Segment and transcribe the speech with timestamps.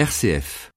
[0.00, 0.70] RCF.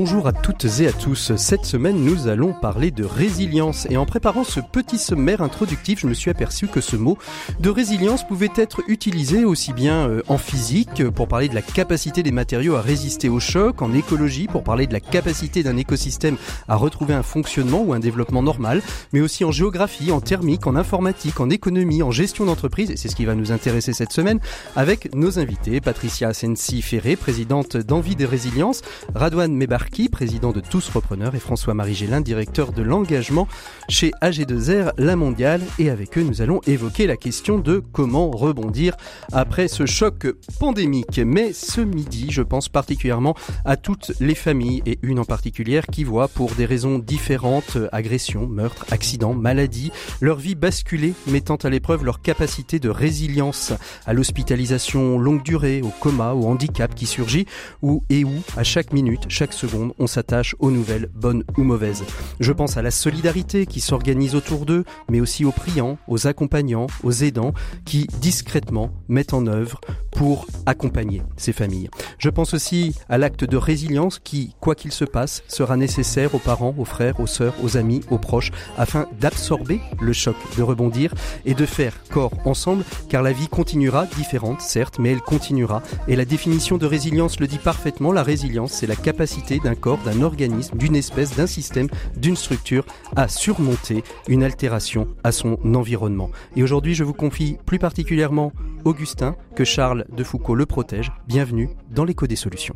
[0.00, 1.34] Bonjour à toutes et à tous.
[1.34, 3.88] Cette semaine, nous allons parler de résilience.
[3.90, 7.18] Et en préparant ce petit sommaire introductif, je me suis aperçu que ce mot
[7.58, 12.22] de résilience pouvait être utilisé aussi bien euh, en physique pour parler de la capacité
[12.22, 16.36] des matériaux à résister au choc, en écologie pour parler de la capacité d'un écosystème
[16.68, 20.76] à retrouver un fonctionnement ou un développement normal, mais aussi en géographie, en thermique, en
[20.76, 22.92] informatique, en économie, en gestion d'entreprise.
[22.92, 24.38] Et c'est ce qui va nous intéresser cette semaine
[24.76, 25.80] avec nos invités.
[25.80, 28.82] Patricia Sensi-Ferré, présidente d'Envie de Résilience,
[29.16, 33.48] Radouane Mebar président de Tous Repreneurs, et François-Marie Gélin, directeur de l'engagement
[33.88, 35.62] chez AG2R La Mondiale.
[35.80, 38.96] Et avec eux, nous allons évoquer la question de comment rebondir
[39.32, 40.28] après ce choc
[40.60, 41.20] pandémique.
[41.24, 46.04] Mais ce midi, je pense particulièrement à toutes les familles, et une en particulier qui
[46.04, 52.04] voient pour des raisons différentes, agressions, meurtres, accidents, maladies, leur vie basculer, mettant à l'épreuve
[52.04, 53.72] leur capacité de résilience
[54.06, 57.46] à l'hospitalisation longue durée, au coma, au handicap qui surgit,
[57.82, 62.04] ou et où, à chaque minute, chaque seconde, on s'attache aux nouvelles, bonnes ou mauvaises.
[62.40, 66.86] Je pense à la solidarité qui s'organise autour d'eux, mais aussi aux priants, aux accompagnants,
[67.02, 67.52] aux aidants
[67.84, 71.90] qui discrètement mettent en œuvre pour accompagner ces familles.
[72.18, 76.40] Je pense aussi à l'acte de résilience qui, quoi qu'il se passe, sera nécessaire aux
[76.40, 81.14] parents, aux frères, aux sœurs, aux amis, aux proches, afin d'absorber le choc, de rebondir
[81.44, 85.82] et de faire corps ensemble, car la vie continuera différente, certes, mais elle continuera.
[86.08, 90.22] Et la définition de résilience le dit parfaitement, la résilience, c'est la capacité corps, d'un
[90.22, 92.84] organisme, d'une espèce, d'un système, d'une structure
[93.16, 96.30] à surmonter une altération à son environnement.
[96.56, 98.52] Et aujourd'hui, je vous confie plus particulièrement
[98.84, 101.12] Augustin, que Charles de Foucault le protège.
[101.26, 102.74] Bienvenue dans l'écho des solutions.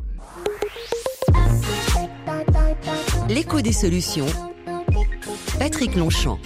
[3.29, 4.27] L'écho des solutions.
[5.59, 6.39] Patrick Longchamp.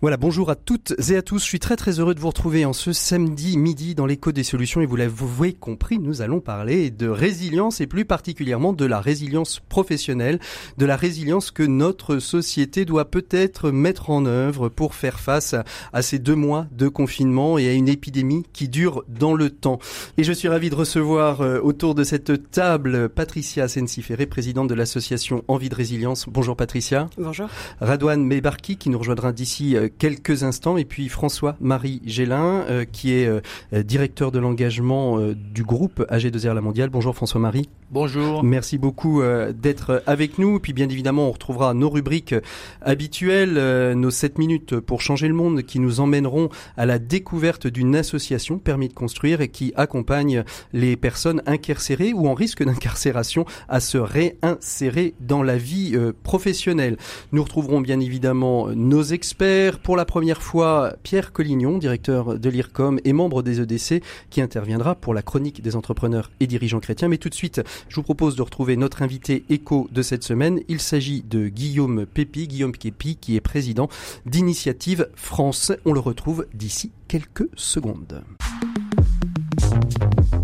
[0.00, 1.40] Voilà, bonjour à toutes et à tous.
[1.40, 4.44] Je suis très très heureux de vous retrouver en ce samedi midi dans l'écho des
[4.44, 9.00] solutions et vous l'avez compris, nous allons parler de résilience et plus particulièrement de la
[9.00, 10.38] résilience professionnelle,
[10.76, 15.56] de la résilience que notre société doit peut-être mettre en œuvre pour faire face
[15.92, 19.80] à ces deux mois de confinement et à une épidémie qui dure dans le temps.
[20.16, 24.74] Et je suis ravi de recevoir euh, autour de cette table Patricia Sensiféré, présidente de
[24.74, 26.26] l'association Envie de Résilience.
[26.28, 27.10] Bonjour Patricia.
[27.18, 27.48] Bonjour.
[27.80, 30.76] Radouane Mebarki qui nous rejoindra d'ici euh, quelques instants.
[30.76, 33.40] Et puis François-Marie Gélin, euh, qui est euh,
[33.82, 36.90] directeur de l'engagement euh, du groupe AG2R La Mondiale.
[36.90, 37.68] Bonjour François-Marie.
[37.90, 38.44] Bonjour.
[38.44, 40.56] Merci beaucoup d'être avec nous.
[40.56, 42.34] Et puis bien évidemment, on retrouvera nos rubriques
[42.82, 47.96] habituelles, nos 7 minutes pour changer le monde, qui nous emmèneront à la découverte d'une
[47.96, 50.44] association permis de construire et qui accompagne
[50.74, 56.98] les personnes incarcérées ou en risque d'incarcération à se réinsérer dans la vie professionnelle.
[57.32, 63.00] Nous retrouverons bien évidemment nos experts pour la première fois Pierre Collignon, directeur de l'IRCOM
[63.04, 67.08] et membre des EDC, qui interviendra pour la chronique des entrepreneurs et dirigeants chrétiens.
[67.08, 70.60] Mais tout de suite, je vous propose de retrouver notre invité écho de cette semaine.
[70.68, 73.88] Il s'agit de Guillaume Pépi, Guillaume Pépi, qui est président
[74.26, 75.72] d'Initiative France.
[75.84, 78.22] On le retrouve d'ici quelques secondes.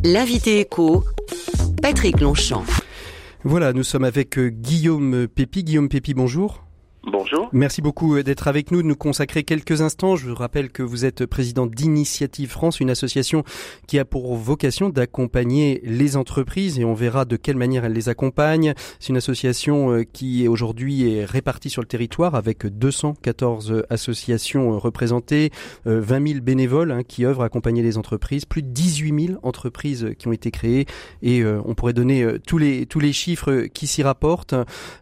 [0.05, 1.05] L'invité écho,
[1.81, 2.65] Patrick Longchamp.
[3.43, 5.65] Voilà, nous sommes avec Guillaume Pépi.
[5.65, 6.64] Guillaume Pépi, bonjour.
[7.07, 7.51] Bonjour.
[7.53, 10.17] Merci beaucoup euh, d'être avec nous, de nous consacrer quelques instants.
[10.17, 13.45] Je vous rappelle que vous êtes président d'Initiative France, une association
[13.87, 18.09] qui a pour vocation d'accompagner les entreprises et on verra de quelle manière elle les
[18.09, 18.73] accompagne.
[19.01, 24.79] C'est une association euh, qui aujourd'hui est répartie sur le territoire avec 214 associations euh,
[24.79, 25.51] représentées,
[25.85, 30.15] 20 000 bénévoles hein, qui œuvrent à accompagner les entreprises, plus de 18 000 entreprises
[30.19, 30.87] qui ont été créées
[31.23, 34.55] et on pourrait donner tous les tous les chiffres qui s'y rapportent.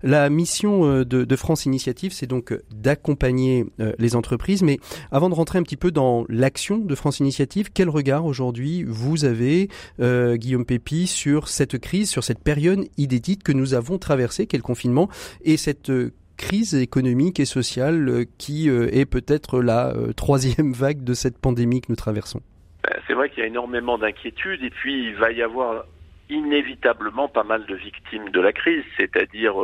[0.03, 4.63] La mission de, de France Initiative c'est donc euh, d'accompagner euh, les entreprises.
[4.63, 4.79] Mais
[5.11, 9.25] avant de rentrer un petit peu dans l'action de France Initiative, quel regard aujourd'hui vous
[9.25, 9.69] avez,
[10.01, 14.63] euh, Guillaume Pépi, sur cette crise, sur cette période inédite que nous avons traversée, quel
[14.63, 15.09] confinement,
[15.45, 15.93] et cette
[16.37, 21.97] crise économique et sociale qui est peut-être la troisième vague de cette pandémie que nous
[21.97, 22.41] traversons?
[22.83, 25.85] Ben, C'est vrai qu'il y a énormément d'inquiétudes et puis il va y avoir
[26.33, 29.55] inévitablement pas mal de victimes de la crise, c'est-à-dire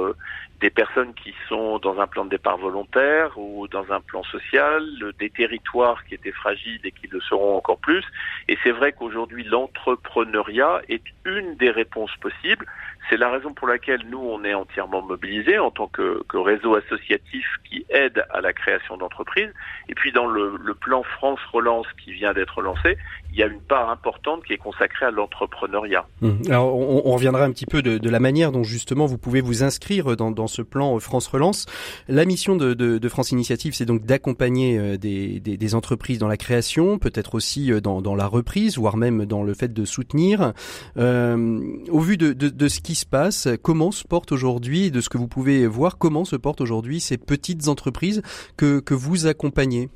[0.61, 4.85] des personnes qui sont dans un plan de départ volontaire ou dans un plan social,
[5.19, 8.05] des territoires qui étaient fragiles et qui le seront encore plus.
[8.49, 12.67] Et c'est vrai qu'aujourd'hui, l'entrepreneuriat est une des réponses possibles.
[13.09, 17.47] C'est la raison pour laquelle nous, on est entièrement mobilisés en tant que, réseau associatif
[17.69, 19.53] qui aide à la création d'entreprises.
[19.88, 22.99] Et puis dans le plan France Relance qui vient d'être lancé,
[23.33, 26.07] il y a une part importante qui est consacrée à l'entrepreneuriat.
[26.23, 26.41] Hum.
[26.49, 29.41] Alors on, on, reviendra un petit peu de, de, la manière dont justement vous pouvez
[29.41, 31.67] vous inscrire dans, dans ce plan France Relance.
[32.09, 36.19] La mission de, de, de France Initiative, c'est donc d'accompagner euh, des, des, des, entreprises
[36.19, 39.73] dans la création, peut-être aussi euh, dans, dans, la reprise, voire même dans le fait
[39.73, 40.53] de soutenir.
[40.97, 41.61] Euh,
[41.91, 45.19] au vu de, de, ce qui se passe, comment se portent aujourd'hui, de ce que
[45.19, 48.23] vous pouvez voir, comment se portent aujourd'hui ces petites entreprises
[48.57, 49.89] que, que vous accompagnez?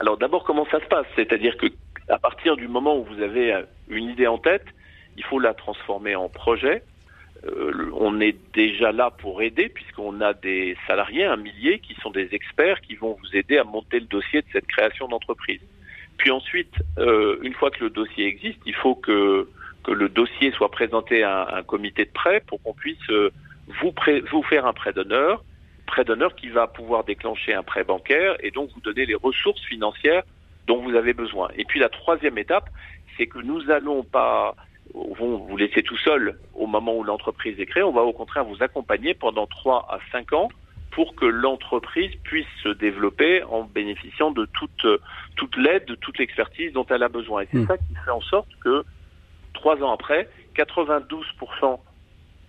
[0.00, 1.06] Alors d'abord, comment ça se passe?
[1.14, 1.66] C'est-à-dire que
[2.08, 4.64] à partir du moment où vous avez une idée en tête,
[5.16, 6.82] il faut la transformer en projet.
[7.44, 12.10] Euh, on est déjà là pour aider puisqu'on a des salariés, un millier, qui sont
[12.10, 15.60] des experts qui vont vous aider à monter le dossier de cette création d'entreprise.
[16.18, 19.48] Puis ensuite, euh, une fois que le dossier existe, il faut que,
[19.88, 23.32] le dossier soit présenté à un, comité de prêt pour qu'on puisse euh,
[23.80, 25.42] vous faire un prêt d'honneur,
[25.86, 29.64] prêt d'honneur qui va pouvoir déclencher un prêt bancaire et donc vous donner les ressources
[29.64, 30.22] financières
[30.66, 31.48] dont vous avez besoin.
[31.56, 32.68] Et puis la troisième étape,
[33.16, 34.54] c'est que nous allons pas
[34.94, 38.62] vous laisser tout seul au moment où l'entreprise est créée, on va au contraire vous
[38.62, 40.48] accompagner pendant trois à cinq ans
[40.90, 44.86] pour que l'entreprise puisse se développer en bénéficiant de toute,
[45.36, 47.42] toute l'aide, de toute l'expertise dont elle a besoin.
[47.42, 47.66] Et c'est hmm.
[47.66, 48.84] ça qui fait en sorte que
[49.54, 51.78] trois ans après, 92%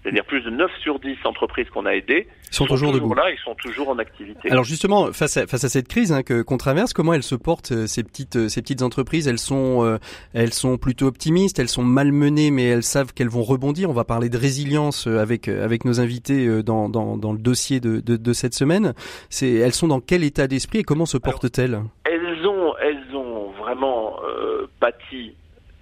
[0.03, 3.13] c'est-à-dire plus de 9 sur 10 entreprises qu'on a aidées sont, toujours, debout.
[3.13, 4.51] là, ils sont toujours en activité.
[4.51, 7.35] Alors justement, face à, face à cette crise hein, que qu'on traverse, comment elles se
[7.35, 9.27] portent euh, ces petites euh, ces petites entreprises?
[9.27, 9.97] Elles sont euh,
[10.33, 13.89] elles sont plutôt optimistes, elles sont malmenées, mais elles savent qu'elles vont rebondir.
[13.89, 17.99] On va parler de résilience avec avec nos invités dans dans, dans le dossier de,
[18.01, 18.93] de, de cette semaine.
[19.29, 21.81] C'est elles sont dans quel état d'esprit et comment se portent-elles?
[22.05, 25.35] Elles ont elles ont vraiment euh, bâti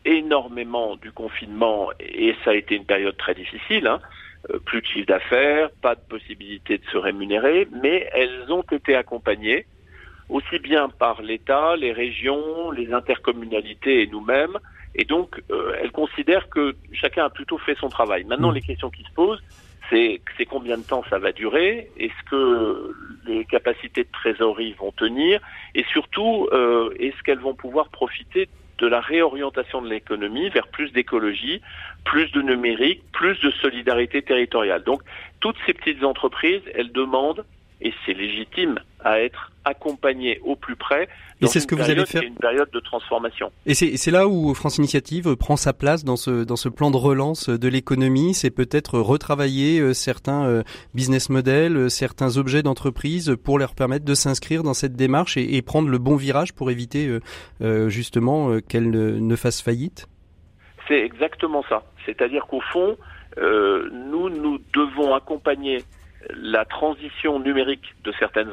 [0.06, 3.88] énormément du confinement et ça a été une période très difficile.
[3.88, 4.00] Hein.
[4.50, 8.96] Euh, plus de chiffre d'affaires, pas de possibilité de se rémunérer, mais elles ont été
[8.96, 9.66] accompagnées
[10.30, 14.58] aussi bien par l'État, les régions, les intercommunalités et nous-mêmes.
[14.96, 18.24] Et donc, euh, elles considèrent que chacun a plutôt fait son travail.
[18.24, 18.56] Maintenant, mmh.
[18.56, 19.44] les questions qui se posent,
[19.90, 21.92] c'est combien de temps ça va durer?
[21.98, 22.96] Est-ce que
[23.28, 25.42] les capacités de trésorerie vont tenir?
[25.76, 28.48] Et surtout, euh, est-ce qu'elles vont pouvoir profiter
[28.82, 31.62] de la réorientation de l'économie vers plus d'écologie,
[32.04, 34.84] plus de numérique, plus de solidarité territoriale.
[34.84, 35.02] Donc,
[35.40, 37.46] toutes ces petites entreprises, elles demandent,
[37.82, 41.08] et c'est légitime, à être accompagnées au plus près.
[41.42, 42.22] Et c'est ce que vous allez faire.
[42.22, 43.52] Une période de transformation.
[43.66, 46.98] Et c'est là où France Initiative prend sa place dans ce dans ce plan de
[46.98, 48.34] relance de l'économie.
[48.34, 50.64] C'est peut-être retravailler euh, certains euh,
[50.94, 55.56] business models, euh, certains objets d'entreprise pour leur permettre de s'inscrire dans cette démarche et,
[55.56, 57.20] et, prendre le bon virage pour éviter
[57.88, 60.08] justement qu'elles ne, ne fassent faillite.
[60.88, 61.84] C'est exactement ça.
[62.06, 62.98] C'est-à-dire qu'au fond,
[63.38, 65.80] euh, nous, nous devons accompagner
[66.30, 68.52] la transition numérique de certaines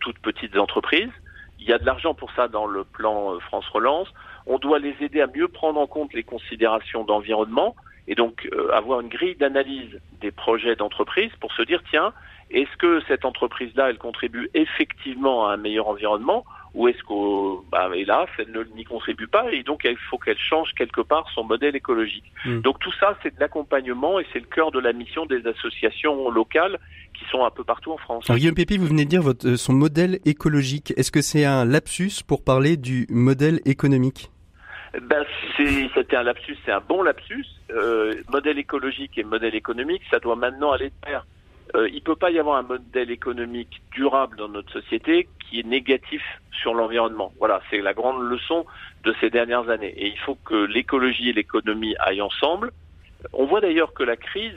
[0.00, 1.10] toutes petites entreprises.
[1.58, 4.08] Il y a de l'argent pour ça dans le plan euh, France Relance.
[4.46, 7.76] On doit les aider à mieux prendre en compte les considérations d'environnement
[8.08, 12.12] et donc euh, avoir une grille d'analyse des projets d'entreprise pour se dire tiens,
[12.50, 16.44] est-ce que cette entreprise-là, elle contribue effectivement à un meilleur environnement
[16.74, 20.38] ou est-ce qu'au bah, hélas, elle ne n'y contribue pas et donc il faut qu'elle
[20.38, 22.32] change quelque part son modèle écologique.
[22.44, 22.60] Hmm.
[22.60, 26.30] Donc tout ça, c'est de l'accompagnement et c'est le cœur de la mission des associations
[26.30, 26.78] locales
[27.20, 28.24] qui sont un peu partout en France.
[28.28, 30.94] Alors Guillaume Pépi, vous venez de dire votre, euh, son modèle écologique.
[30.96, 34.30] Est-ce que c'est un lapsus pour parler du modèle économique?
[35.02, 35.24] Ben,
[35.94, 37.46] c'était un lapsus, c'est un bon lapsus.
[37.70, 41.26] Euh, modèle écologique et modèle économique, ça doit maintenant aller de pair.
[41.76, 45.60] Euh, il ne peut pas y avoir un modèle économique durable dans notre société qui
[45.60, 47.32] est négatif sur l'environnement.
[47.38, 48.66] Voilà, c'est la grande leçon
[49.04, 49.94] de ces dernières années.
[49.96, 52.72] Et il faut que l'écologie et l'économie aillent ensemble.
[53.32, 54.56] On voit d'ailleurs que la crise,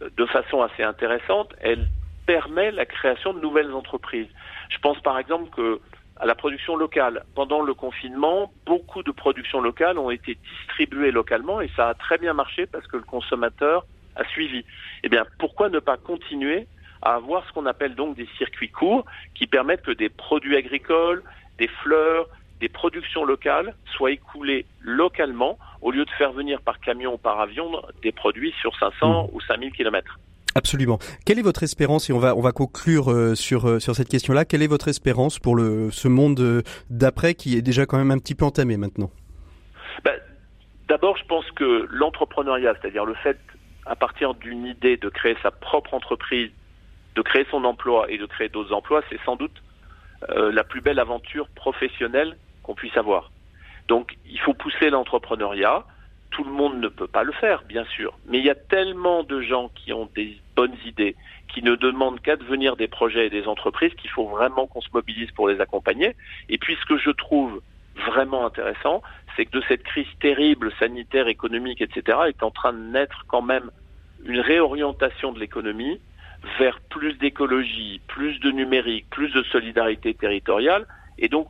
[0.00, 1.86] de façon assez intéressante, elle
[2.26, 4.28] permet la création de nouvelles entreprises.
[4.70, 5.80] Je pense par exemple que
[6.16, 7.24] à la production locale.
[7.34, 12.18] Pendant le confinement, beaucoup de productions locales ont été distribuées localement et ça a très
[12.18, 13.84] bien marché parce que le consommateur
[14.16, 14.64] a suivi.
[15.02, 16.66] Eh bien, pourquoi ne pas continuer
[17.02, 21.22] à avoir ce qu'on appelle donc des circuits courts qui permettent que des produits agricoles,
[21.58, 22.28] des fleurs,
[22.64, 27.38] des productions locales soient écoulées localement au lieu de faire venir par camion ou par
[27.38, 27.70] avion
[28.02, 29.36] des produits sur 500 mmh.
[29.36, 30.18] ou 5000 kilomètres.
[30.54, 30.98] Absolument.
[31.26, 34.08] Quelle est votre espérance et on va on va conclure euh, sur euh, sur cette
[34.08, 34.46] question-là.
[34.46, 38.12] Quelle est votre espérance pour le ce monde euh, d'après qui est déjà quand même
[38.12, 39.10] un petit peu entamé maintenant?
[40.02, 40.14] Ben,
[40.88, 43.38] D'abord, je pense que l'entrepreneuriat, c'est-à-dire le fait
[43.84, 46.50] à partir d'une idée de créer sa propre entreprise
[47.14, 49.62] de créer son emploi et de créer d'autres emplois, c'est sans doute
[50.28, 53.30] la plus belle aventure professionnelle qu'on puisse avoir.
[53.86, 55.84] Donc il faut pousser l'entrepreneuriat.
[56.30, 59.22] Tout le monde ne peut pas le faire, bien sûr, mais il y a tellement
[59.22, 61.14] de gens qui ont des bonnes idées,
[61.46, 64.88] qui ne demandent qu'à devenir des projets et des entreprises qu'il faut vraiment qu'on se
[64.92, 66.16] mobilise pour les accompagner.
[66.48, 67.62] Et puis ce que je trouve
[67.94, 69.02] vraiment intéressant,
[69.36, 73.42] c'est que de cette crise terrible sanitaire, économique, etc., est en train de naître quand
[73.42, 73.70] même
[74.24, 76.00] une réorientation de l'économie
[76.58, 80.86] vers plus d'écologie, plus de numérique, plus de solidarité territoriale.
[81.18, 81.48] Et donc,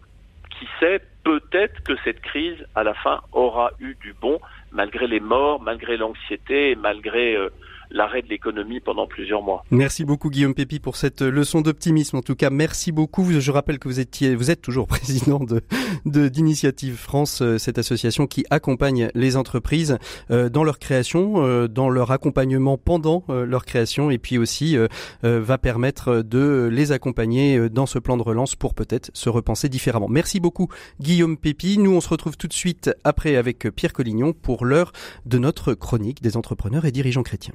[0.59, 4.41] qui sait, peut-être que cette crise, à la fin, aura eu du bon,
[4.73, 7.51] malgré les morts, malgré l'anxiété malgré euh,
[7.91, 9.65] l'arrêt de l'économie pendant plusieurs mois.
[9.71, 12.17] Merci beaucoup Guillaume Pépi pour cette leçon d'optimisme.
[12.17, 13.25] En tout cas, merci beaucoup.
[13.31, 15.63] Je rappelle que vous étiez, vous êtes toujours président de
[16.05, 19.99] d'Initiative France, euh, cette association qui accompagne les entreprises
[20.31, 24.77] euh, dans leur création, euh, dans leur accompagnement pendant leur création, et puis aussi
[25.23, 30.09] va permettre de les accompagner dans ce plan de relance pour peut-être se repenser différemment.
[30.09, 30.69] Merci beaucoup
[31.01, 31.79] Guillaume Pépi.
[31.79, 34.93] Nous, on se retrouve tout de suite après avec Pierre Collignon pour l'heure
[35.27, 37.55] de notre chronique des entrepreneurs et dirigeants chrétiens.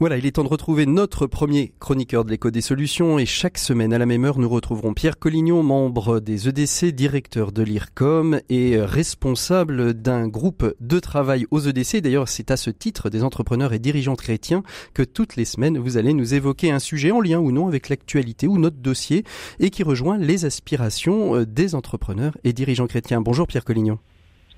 [0.00, 3.58] Voilà, il est temps de retrouver notre premier chroniqueur de l'écho des solutions et chaque
[3.58, 8.40] semaine à la même heure, nous retrouverons Pierre Collignon, membre des EDC, directeur de l'IRCOM
[8.48, 12.00] et responsable d'un groupe de travail aux EDC.
[12.00, 14.62] D'ailleurs, c'est à ce titre des entrepreneurs et dirigeants chrétiens
[14.94, 17.90] que toutes les semaines, vous allez nous évoquer un sujet en lien ou non avec
[17.90, 19.24] l'actualité ou notre dossier
[19.58, 23.20] et qui rejoint les aspirations des entrepreneurs et dirigeants chrétiens.
[23.20, 23.98] Bonjour Pierre Collignon.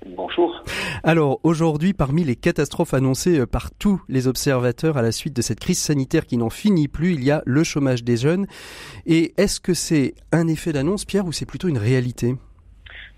[0.05, 0.63] Bonjour.
[1.03, 5.41] Alors aujourd'hui, parmi les catastrophes annoncées euh, par tous les observateurs à la suite de
[5.41, 8.45] cette crise sanitaire qui n'en finit plus, il y a le chômage des jeunes.
[9.05, 12.35] Et est-ce que c'est un effet d'annonce, Pierre, ou c'est plutôt une réalité?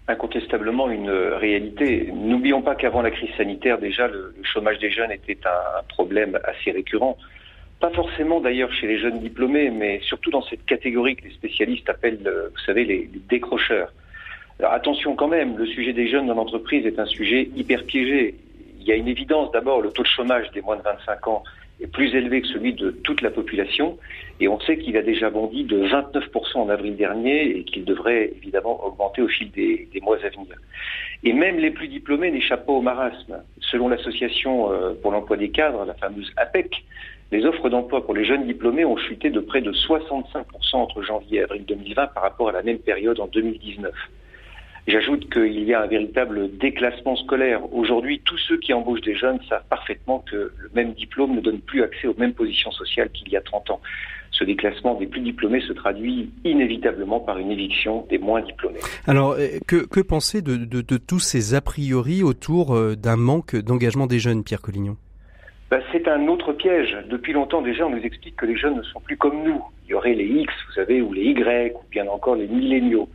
[0.08, 2.12] Incontestablement une réalité.
[2.13, 6.72] N'oublions pas qu'avant la crise sanitaire, déjà, le, chômage des jeunes était un, problème assez
[6.72, 7.18] récurrent.
[7.80, 11.89] Pas forcément d'ailleurs chez les jeunes diplômés, mais surtout dans cette catégorie que les spécialistes
[11.89, 13.92] appellent, euh, vous savez, les décrocheurs.
[14.59, 18.35] Alors attention quand même, le sujet des jeunes dans l'entreprise est un sujet hyper piégé.
[18.79, 21.43] Il y a une évidence d'abord, le taux de chômage des moins de 25 ans
[21.81, 23.97] est plus élevé que celui de toute la population
[24.39, 28.31] et on sait qu'il a déjà bondi de 29% en avril dernier et qu'il devrait
[28.38, 30.55] évidemment augmenter au fil des, mois à venir.
[31.24, 33.43] Et même les plus diplômés n'échappent pas au marasme.
[33.59, 36.85] Selon l'association euh, pour l'emploi des cadres, la fameuse APEC,
[37.31, 40.43] les offres d'emploi pour les jeunes diplômés ont chuté de près de 65%
[40.74, 43.93] entre janvier et avril 2020 par rapport à la même période en 2019.
[44.88, 47.62] J'ajoute qu'il y a un véritable déclassement scolaire.
[47.74, 51.60] Aujourd'hui, tous ceux qui embauchent des jeunes savent parfaitement que le même diplôme ne donne
[51.60, 53.82] plus accès aux mêmes positions sociales qu'il y a 30 ans.
[54.30, 58.80] Ce déclassement des plus diplômés se traduit inévitablement par une éviction des moins diplômés.
[59.08, 63.15] Alors, euh, que, que penser de, de, de, tous ces a priori autour euh, d'un
[63.15, 64.98] manque d'engagement des jeunes, Pierre Collignon?
[65.72, 66.96] Ben, C'est un autre piège.
[67.10, 69.63] Depuis longtemps déjà, on nous explique que les jeunes ne sont plus comme nous.
[69.88, 73.10] Il y aurait les X, vous savez, ou les Y, ou bien encore les milléniaux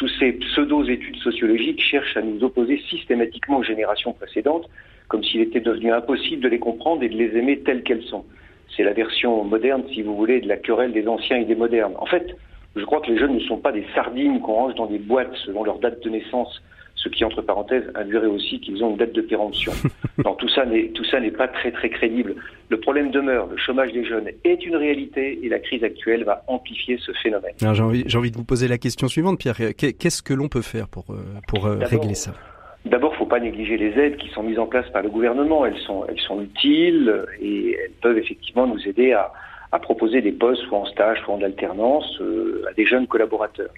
[0.00, 4.66] tous ces pseudo-études sociologiques cherchent à nous opposer systématiquement aux générations précédentes,
[5.08, 8.24] comme s'il était devenu impossible de les comprendre et de les aimer telles qu'elles sont.
[8.74, 11.92] C'est la version moderne, si vous voulez, de la querelle des anciens et des modernes.
[11.98, 12.34] En fait,
[12.76, 15.34] je crois que les jeunes ne sont pas des sardines qu'on range dans des boîtes
[15.44, 16.62] selon leur date de naissance
[17.02, 19.72] ce qui, entre parenthèses, induirait aussi qu'ils ont une dette de péremption.
[20.22, 22.34] Non, tout ça n'est tout ça n'est pas très très crédible.
[22.68, 26.44] Le problème demeure, le chômage des jeunes est une réalité et la crise actuelle va
[26.46, 27.54] amplifier ce phénomène.
[27.58, 29.56] J'ai envie, j'ai envie de vous poser la question suivante, Pierre.
[29.56, 32.32] Qu'est-ce que l'on peut faire pour euh, pour euh, régler ça?
[32.84, 35.64] D'abord, faut pas négliger les aides qui sont mises en place par le gouvernement.
[35.64, 39.32] Elles sont elles sont utiles et elles peuvent effectivement nous aider à
[39.72, 43.70] à proposer des postes soit en stage, soit en alternance euh, à des jeunes collaborateurs.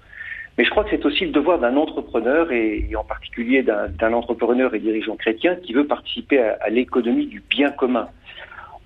[0.58, 4.74] Mais je crois que c'est aussi le devoir d'un entrepreneur et, en particulier d'un entrepreneur
[4.74, 8.08] et dirigeant chrétien qui veut participer à, l'économie du bien commun.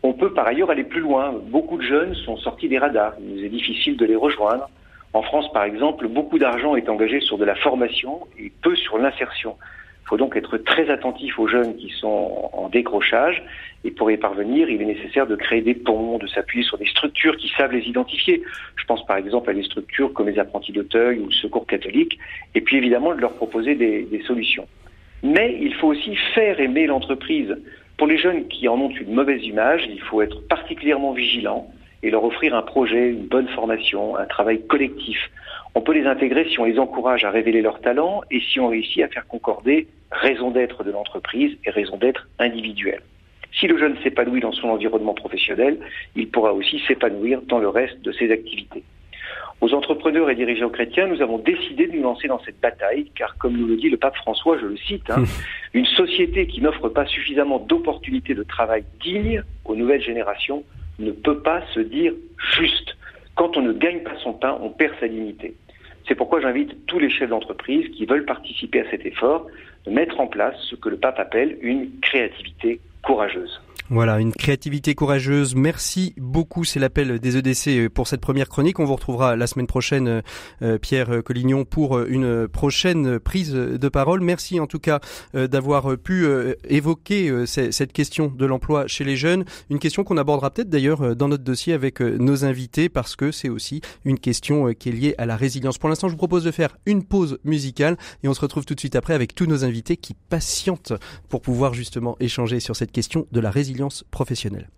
[0.02, 1.34] On peut par ailleurs aller plus loin.
[1.48, 3.14] Beaucoup de jeunes sont sortis des radars.
[3.20, 4.70] Il nous est difficile de les rejoindre.
[5.12, 8.98] En France, par exemple, beaucoup d'argent est engagé sur de la formation et peu sur
[8.98, 9.56] l'insertion.
[10.06, 13.42] Il faut donc être très attentif aux jeunes qui sont en décrochage
[13.82, 16.86] et pour y parvenir, il est nécessaire de créer des ponts, de s'appuyer sur des
[16.86, 18.40] structures qui savent les identifier.
[18.76, 22.20] Je pense par exemple à des structures comme les apprentis d'Auteuil ou le Secours catholique
[22.54, 24.68] et puis évidemment de leur proposer des, des solutions.
[25.24, 27.56] Mais il faut aussi faire aimer l'entreprise.
[27.96, 31.68] Pour les jeunes qui en ont une mauvaise image, il faut être particulièrement vigilant
[32.02, 35.18] et leur offrir un projet, une bonne formation, un travail collectif.
[35.74, 38.68] On peut les intégrer si on les encourage à révéler leurs talents et si on
[38.68, 43.02] réussit à faire concorder raison d'être de l'entreprise et raison d'être individuelle.
[43.58, 45.78] Si le jeune s'épanouit dans son environnement professionnel,
[46.14, 48.82] il pourra aussi s'épanouir dans le reste de ses activités.
[49.62, 53.38] Aux entrepreneurs et dirigeants chrétiens, nous avons décidé de nous lancer dans cette bataille, car
[53.38, 55.24] comme nous le dit le pape François, je le cite, hein,
[55.74, 60.62] Une société qui n'offre pas suffisamment d'opportunités de travail dignes aux nouvelles générations
[60.98, 62.12] ne peut pas se dire
[62.56, 62.96] juste.
[63.34, 65.54] Quand on ne gagne pas son pain, on perd sa dignité.
[66.08, 69.46] C'est pourquoi j'invite tous les chefs d'entreprise qui veulent participer à cet effort
[69.86, 73.60] de mettre en place ce que le pape appelle une créativité courageuse.
[73.88, 75.54] Voilà, une créativité courageuse.
[75.54, 76.64] Merci beaucoup.
[76.64, 78.80] C'est l'appel des EDC euh, pour cette première chronique.
[78.80, 80.20] On vous retrouvera la semaine prochaine, euh,
[80.62, 84.22] euh, Pierre Collignon, pour une prochaine prise de parole.
[84.22, 85.00] Merci en tout cas
[85.34, 86.26] d'avoir pu
[86.68, 89.44] évoquer cette question de l'emploi chez les jeunes.
[89.70, 93.48] Une question qu'on abordera peut-être d'ailleurs dans notre dossier avec nos invités parce que c'est
[93.48, 95.78] aussi une question qui est liée à la résilience.
[95.78, 98.74] Pour l'instant, je vous propose de faire une pause musicale et on se retrouve tout
[98.74, 100.94] de suite après avec tous nos invités qui patientent
[101.28, 103.75] pour pouvoir justement échanger sur cette question de la résilience
[104.10, 104.68] professionnelle.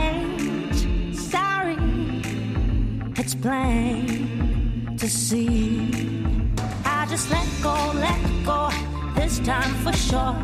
[0.00, 1.76] Ain't sorry
[3.16, 5.90] it's plain to see.
[6.84, 8.70] I just let go, let go,
[9.14, 10.36] this time for sure.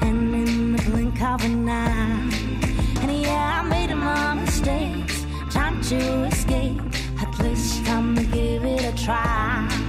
[0.00, 2.27] And in the blink of an eye.
[3.68, 6.80] Made my mistakes, trying to escape.
[7.20, 9.87] At least I'm gonna give it a try.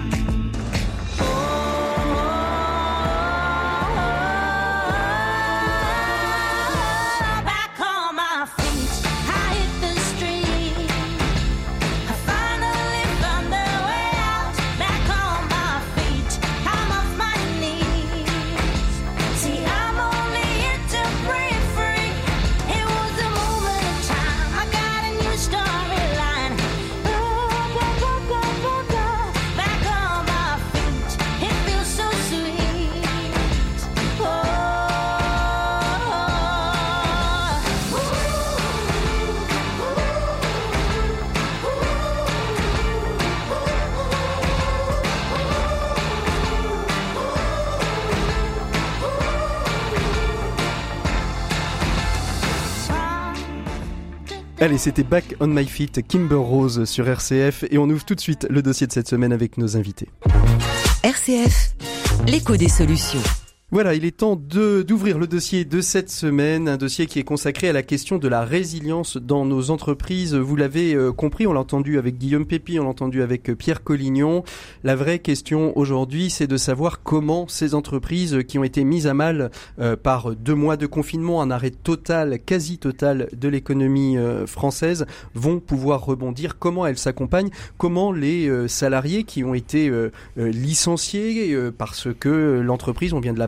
[54.62, 58.20] Allez, c'était Back on My Feet, Kimber Rose sur RCF et on ouvre tout de
[58.20, 60.10] suite le dossier de cette semaine avec nos invités.
[61.02, 61.76] RCF,
[62.28, 63.22] l'écho des solutions.
[63.72, 67.70] Voilà, il est temps d'ouvrir le dossier de cette semaine, un dossier qui est consacré
[67.70, 70.34] à la question de la résilience dans nos entreprises.
[70.34, 73.56] Vous l'avez euh, compris, on l'a entendu avec Guillaume Pépi, on l'a entendu avec euh,
[73.56, 74.44] Pierre Collignon.
[74.84, 79.14] La vraie question aujourd'hui, c'est de savoir comment ces entreprises qui ont été mises à
[79.14, 84.18] mal euh, par deux mois de confinement, un arrêt total, quasi total de l'économie
[84.48, 89.92] française, vont pouvoir rebondir, comment elles s'accompagnent, comment les salariés qui ont été
[90.38, 93.40] licenciés parce que l'entreprise, on vient de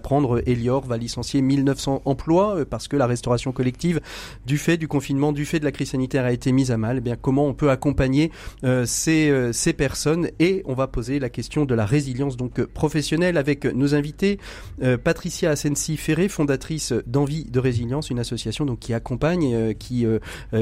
[0.46, 4.02] Elior va licencier 1900 emplois euh, parce que la restauration collective,
[4.46, 6.98] du fait du confinement, du fait de la crise sanitaire, a été mise à mal.
[6.98, 8.32] Eh bien, comment on peut accompagner
[8.64, 10.30] euh, ces, euh, ces personnes?
[10.40, 14.40] Et on va poser la question de la résilience donc professionnelle avec nos invités.
[15.04, 20.06] Patricia Asensi Ferré, fondatrice d'Envie de Résilience, une association donc qui accompagne, qui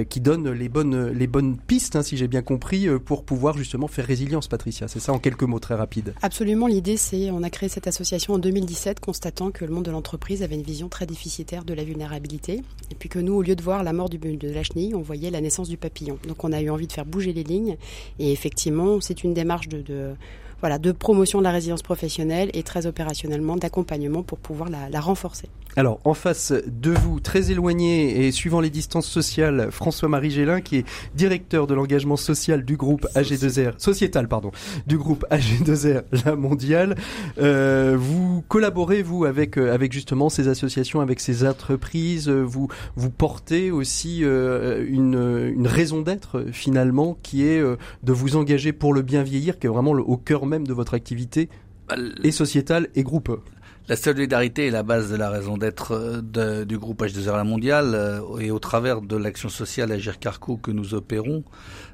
[0.09, 3.88] qui donne les bonnes les bonnes pistes, hein, si j'ai bien compris, pour pouvoir justement
[3.88, 4.47] faire résilience.
[4.47, 6.13] Patricia, c'est ça en quelques mots très rapides.
[6.21, 6.67] Absolument.
[6.67, 10.43] L'idée, c'est on a créé cette association en 2017, constatant que le monde de l'entreprise
[10.43, 12.62] avait une vision très déficitaire de la vulnérabilité.
[12.91, 15.32] Et puis que nous, au lieu de voir la mort de la chenille, on voyait
[15.32, 16.19] la naissance du papillon.
[16.28, 17.78] Donc on a eu envie de faire bouger les lignes.
[18.19, 20.15] Et effectivement, c'est une démarche de
[20.62, 25.48] voilà, de promotion de la résilience professionnelle et très opérationnellement d'accompagnement pour pouvoir la, renforcer.
[25.76, 30.78] Alors, en face de vous, très éloigné et suivant les distances sociales, François-Marie Gélin, qui
[30.78, 34.52] est directeur de l'engagement social du groupe AG2R, sociétal, pardon,
[34.88, 36.95] du groupe AG2R, la mondiale.
[37.39, 42.30] Euh, vous collaborez, vous, avec, euh, avec justement ces associations, avec ces entreprises.
[42.30, 48.74] Vous, vous portez aussi euh, une, une raison d'être, finalement, qui est de vous engager
[48.74, 51.49] pour le bien vieillir, qui est vraiment au cœur même de votre activité
[51.88, 53.41] bah, et sociétale et groupe.
[53.89, 57.95] La solidarité est la base de la raison d'être euh, du groupe H2R La Mondiale
[57.95, 61.43] euh, et au travers de l'action sociale Agir Carco que nous opérons,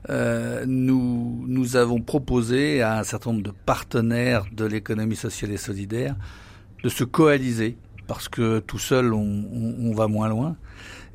[0.09, 5.57] euh, nous, nous avons proposé à un certain nombre de partenaires de l'économie sociale et
[5.57, 6.17] solidaire
[6.83, 9.45] de se coaliser parce que tout seul on,
[9.79, 10.57] on, va moins loin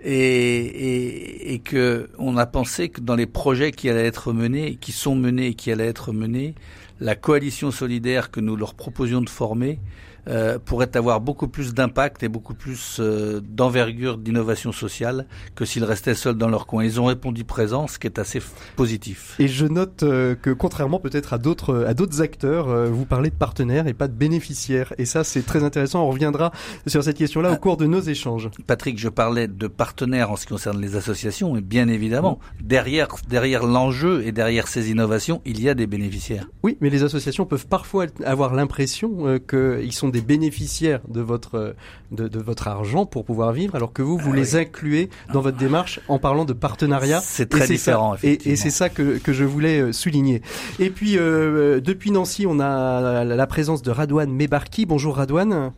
[0.03, 4.77] et, et, et que on a pensé que dans les projets qui allaient être menés,
[4.77, 6.55] qui sont menés et qui allaient être menés,
[7.01, 9.79] la coalition solidaire que nous leur proposions de former
[10.29, 15.85] euh, pourraient avoir beaucoup plus d'impact et beaucoup plus euh, d'envergure d'innovation sociale que s'ils
[15.85, 16.85] restaient seuls dans leur coin.
[16.85, 18.41] Ils ont répondu présent, ce qui est assez
[18.77, 19.37] positif.
[19.39, 23.35] Et je note euh, que contrairement peut-être à d'autres à d'autres acteurs, vous parlez de
[23.35, 24.93] partenaires et pas de bénéficiaires.
[24.99, 26.05] Et ça, c'est très intéressant.
[26.05, 26.53] On reviendra
[26.87, 27.57] sur cette question-là au ah.
[27.57, 28.51] cours de nos échanges.
[28.67, 33.09] Patrick, je parlais de partenaires en ce qui concerne les associations, et bien évidemment, derrière
[33.29, 36.49] derrière l'enjeu et derrière ces innovations, il y a des bénéficiaires.
[36.63, 41.75] Oui, mais les associations peuvent parfois avoir l'impression qu'ils sont des bénéficiaires de votre
[42.11, 45.57] de, votre argent pour pouvoir vivre, alors que vous vous ah les incluez dans votre
[45.57, 47.21] démarche en parlant de partenariat.
[47.23, 48.17] C'est très différent.
[48.23, 50.43] et, c'est ça que, que je voulais euh, souligner.
[50.79, 54.87] Et puis euh, depuis Nancy, on a la présence de Radouane Mebarki.
[54.87, 55.73] Bonjour Radouane.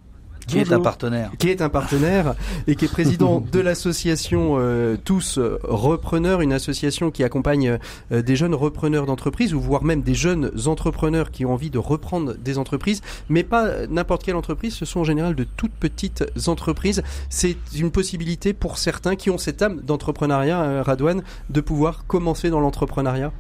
[0.53, 1.31] Qui est un partenaire.
[1.39, 2.35] Qui est un partenaire
[2.67, 7.79] et qui est président de l'association euh, Tous Repreneurs, une association qui accompagne
[8.13, 11.79] euh, des jeunes repreneurs d'entreprises ou voire même des jeunes entrepreneurs qui ont envie de
[11.79, 16.25] reprendre des entreprises, mais pas n'importe quelle entreprise, ce sont en général de toutes petites
[16.47, 17.03] entreprises.
[17.29, 22.51] C'est une possibilité pour certains qui ont cette âme d'entrepreneuriat, euh, Radouane, de pouvoir commencer
[22.51, 23.33] dans l'entrepreneuriat.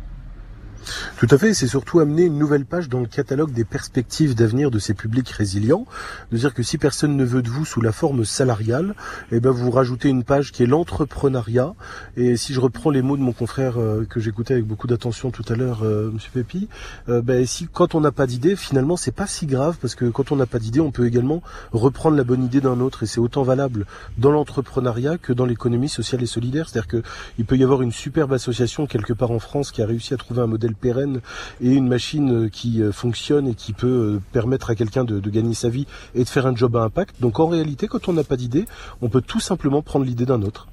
[1.16, 4.70] Tout à fait, c'est surtout amener une nouvelle page dans le catalogue des perspectives d'avenir
[4.70, 5.86] de ces publics résilients,
[6.32, 8.94] de dire que si personne ne veut de vous sous la forme salariale,
[9.30, 11.74] eh ben vous rajoutez une page qui est l'entrepreneuriat.
[12.16, 15.30] Et si je reprends les mots de mon confrère euh, que j'écoutais avec beaucoup d'attention
[15.30, 16.68] tout à l'heure, euh, Monsieur Pépi,
[17.08, 20.06] euh, ben, si quand on n'a pas d'idée, finalement c'est pas si grave parce que
[20.06, 21.42] quand on n'a pas d'idée, on peut également
[21.72, 23.86] reprendre la bonne idée d'un autre et c'est autant valable
[24.18, 26.68] dans l'entrepreneuriat que dans l'économie sociale et solidaire.
[26.68, 27.02] C'est-à-dire que
[27.38, 30.16] il peut y avoir une superbe association quelque part en France qui a réussi à
[30.16, 31.20] trouver un modèle pérenne
[31.60, 35.54] et une machine qui euh, fonctionne et qui peut euh, permettre à quelqu'un de, gagner
[35.54, 37.16] sa vie et de faire un job à impact.
[37.20, 38.66] Donc en réalité, quand on n'a pas d'idée,
[39.00, 40.68] on peut tout simplement prendre l'idée d'un autre.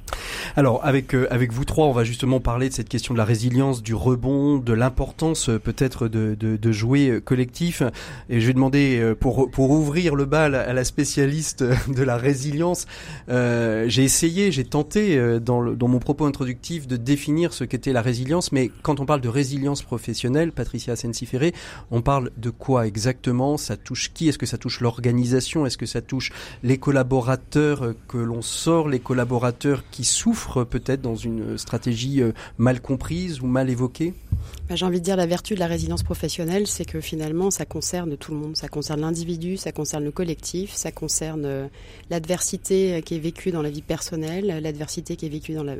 [0.55, 3.25] Alors avec euh, avec vous trois, on va justement parler de cette question de la
[3.25, 7.83] résilience, du rebond, de l'importance peut-être de, de, jouer collectif.
[8.29, 12.87] Et je vais demander pour pour ouvrir le bal à la spécialiste de la résilience.
[13.27, 18.51] j'ai essayé, j'ai tenté dans, dans mon propos introductif de définir ce qu'était la résilience,
[18.51, 21.51] mais quand on parle de résilience professionnelle, Patricia Sensiféré,
[21.89, 23.57] on parle de quoi exactement?
[23.57, 24.29] Ça touche qui?
[24.29, 25.65] Est-ce que ça touche l'organisation?
[25.65, 31.15] Est-ce que ça touche les collaborateurs que l'on sort, les collaborateurs qui souffrent peut-être dans
[31.15, 34.13] une stratégie euh, mal comprise ou mal évoquée?
[34.69, 37.65] Bah, J'ai envie de dire la vertu de la résilience professionnelle, c'est que finalement ça
[37.65, 38.55] concerne tout le monde.
[38.55, 41.67] Ça concerne l'individu, ça concerne le collectif, ça concerne euh,
[42.09, 45.75] l'adversité qui est vécue dans la vie personnelle, l'adversité qui est vécue dans la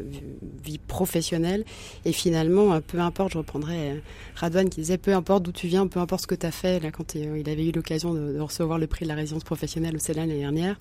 [0.64, 1.64] vie professionnelle.
[2.06, 4.02] Et finalement, euh, peu importe, je reprendrai
[4.36, 6.80] Radouane qui disait peu importe d'où tu viens, peu importe ce que tu as fait,
[6.82, 10.00] là, quand il avait eu l'occasion de, recevoir le prix de la résilience professionnelle au
[10.00, 10.80] CELAN l'année dernière,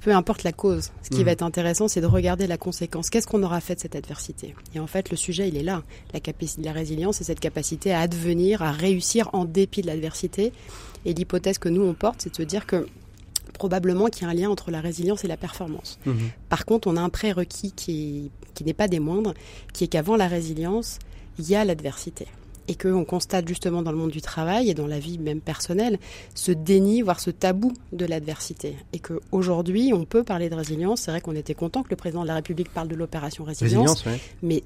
[0.00, 0.90] peu importe la cause.
[1.02, 1.24] Ce qui mmh.
[1.24, 3.10] va être intéressant, c'est de regarder la conséquence.
[3.10, 4.54] Qu'est-ce qu'on aura fait de cette adversité?
[4.74, 5.82] Et en fait, le sujet, il est là.
[6.12, 10.52] La, capacité, la résilience, c'est cette capacité à advenir, à réussir en dépit de l'adversité.
[11.04, 12.86] Et l'hypothèse que nous, on porte, c'est de se dire que
[13.54, 15.98] probablement qu'il y a un lien entre la résilience et la performance.
[16.04, 16.12] Mmh.
[16.48, 19.34] Par contre, on a un prérequis qui, qui n'est pas des moindres,
[19.72, 20.98] qui est qu'avant la résilience,
[21.38, 22.26] il y a l'adversité
[22.68, 25.98] et qu'on constate justement dans le monde du travail et dans la vie même personnelle
[26.34, 28.76] ce déni, voire ce tabou de l'adversité.
[28.92, 31.02] Et qu'aujourd'hui, on peut parler de résilience.
[31.02, 34.04] C'est vrai qu'on était content que le président de la République parle de l'opération résilience.
[34.42, 34.62] Mais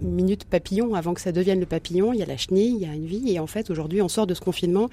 [0.00, 2.86] minute papillon, avant que ça devienne le papillon, il y a la chenille, il y
[2.86, 3.32] a une vie.
[3.32, 4.88] Et en fait, aujourd'hui, on sort de ce confinement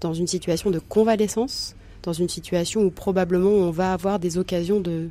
[0.00, 4.80] dans une situation de convalescence, dans une situation où probablement on va avoir des occasions
[4.80, 5.10] de,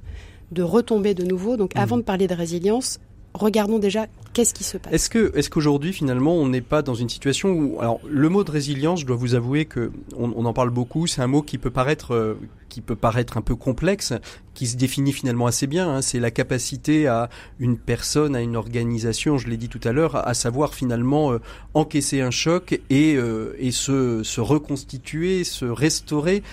[0.52, 1.58] de retomber de nouveau.
[1.58, 1.80] Donc mmh.
[1.80, 3.00] avant de parler de résilience,
[3.34, 4.94] regardons déjà qu'est-ce qui se passe.
[4.94, 8.44] Est-ce que, est-ce qu'aujourd'hui finalement on n'est pas dans une situation où, alors le mot
[8.44, 11.58] de résilience, je dois vous avouer que on, en parle beaucoup, c'est un mot qui
[11.58, 12.36] peut paraître, euh,
[12.70, 14.14] qui peut paraître un peu complexe,
[14.54, 15.90] qui se définit finalement assez bien.
[15.90, 16.02] Hein.
[16.02, 17.30] c'est la capacité à
[17.60, 21.40] une personne, à une organisation, je l'ai dit tout à l'heure, à, savoir finalement euh,
[21.74, 26.44] encaisser un choc et, euh, et se, se, reconstituer, se restaurer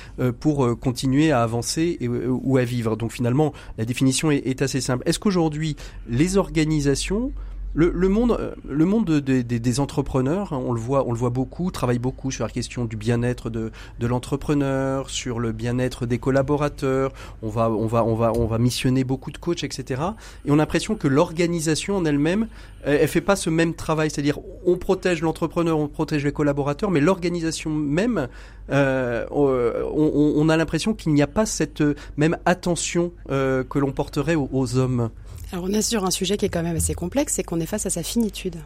[0.40, 1.98] pour continuer à avancer
[2.28, 2.96] ou à vivre.
[2.96, 5.02] Donc finalement, la définition est, est assez simple.
[5.06, 5.76] Est-ce qu'aujourd'hui
[6.08, 7.32] les organisations
[7.76, 11.98] le, monde, euh, le monde des entrepreneurs, on le voit, on le voit beaucoup, travaille
[11.98, 17.12] beaucoup sur la question du bien-être de, l'entrepreneur, sur le bien-être des collaborateurs.
[17.42, 20.02] On va, on va, on va, on va missionner beaucoup de coachs, etc.
[20.46, 22.48] Et on a l'impression que l'organisation en elle-même,
[22.82, 24.10] elle, elle fait pas ce même travail.
[24.10, 28.28] C'est-à-dire, on protège l'entrepreneur, on protège les collaborateurs, mais l'organisation même,
[28.70, 31.82] euh, on, a l'impression qu'il n'y a pas cette
[32.16, 35.10] même attention euh, que l'on porterait aux hommes.
[35.56, 37.66] Alors on est sur un sujet qui est quand même assez complexe, c'est qu'on est
[37.66, 38.56] face à sa finitude.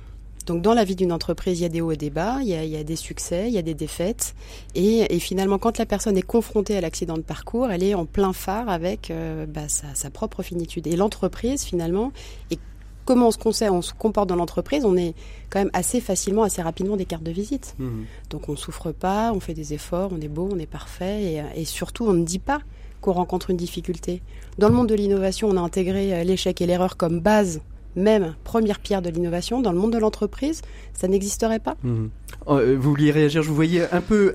[0.46, 2.48] Donc dans la vie d'une entreprise, il y a des hauts et des bas, il
[2.48, 4.35] y a, des succès, il y a des défaites.
[4.74, 8.33] Et, finalement, quand la personne est confrontée à l'accident de parcours, elle est en plein
[8.33, 10.88] phare avec euh, bah, sa, propre finitude.
[10.88, 12.11] Et l'entreprise, finalement,
[12.50, 12.59] est
[13.05, 15.14] comment on se, conseille, on se comporte dans l'entreprise, on est
[15.48, 17.76] quand même assez facilement, assez rapidement des cartes de visite.
[17.79, 18.07] Mhm.
[18.31, 21.40] Donc on ne souffre pas, on fait des efforts, on est beau, on est parfait,
[21.55, 22.62] et, surtout on ne dit pas
[23.00, 24.22] qu'on rencontre une difficulté.
[24.58, 27.60] Dans le monde de l'innovation, on a intégré euh, l'échec et l'erreur comme base
[27.96, 30.62] même première pierre de l'innovation, dans le monde de l'entreprise,
[30.94, 31.76] ça n'existerait pas.
[31.82, 32.10] Mhm.
[32.46, 34.32] Oh, euh, vous vouliez réagir, je vous voyais un peu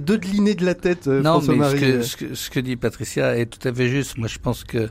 [0.00, 3.66] dodeliner de la tête, euh, non, mais ce que, ce, que, dit Patricia est tout
[3.66, 4.18] à fait juste.
[4.18, 4.88] Moi, je pense que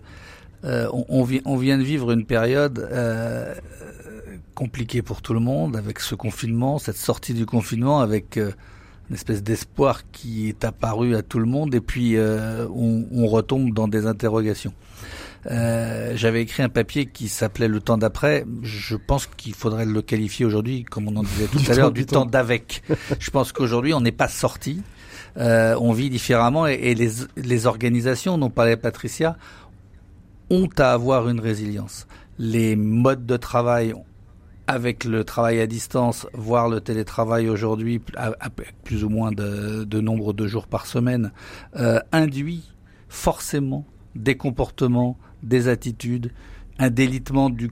[0.64, 3.56] euh, on, on, vient de vivre une période euh,
[4.54, 8.52] compliquée pour tout le monde avec ce confinement, cette sortie du confinement, avec euh,
[9.12, 13.28] une espèce d'espoir qui est apparu à tout le monde, et puis euh, on, on,
[13.28, 14.74] retombe dans des interrogations.
[15.46, 18.46] J'avais écrit un papier qui s'appelait Le temps d'après.
[18.64, 22.06] Je pense qu'il faudrait le qualifier aujourd'hui, comme on en disait tout à l'heure, du,
[22.06, 22.84] temps, d'avec.
[23.20, 24.82] Je pense qu'aujourd'hui, on n'est pas sorti.
[25.36, 29.36] on vit différemment et, et les, les organisations dont parlait Patricia
[30.50, 32.08] ont à avoir une résilience.
[32.40, 33.94] Les modes de travail
[34.68, 38.02] avec le travail à distance, voire le télétravail aujourd'hui,
[38.84, 41.32] plus ou moins de, nombre de jours par semaine,
[41.76, 42.64] euh, induit
[43.10, 46.32] forcément des comportements, des attitudes,
[46.80, 47.72] un délitement du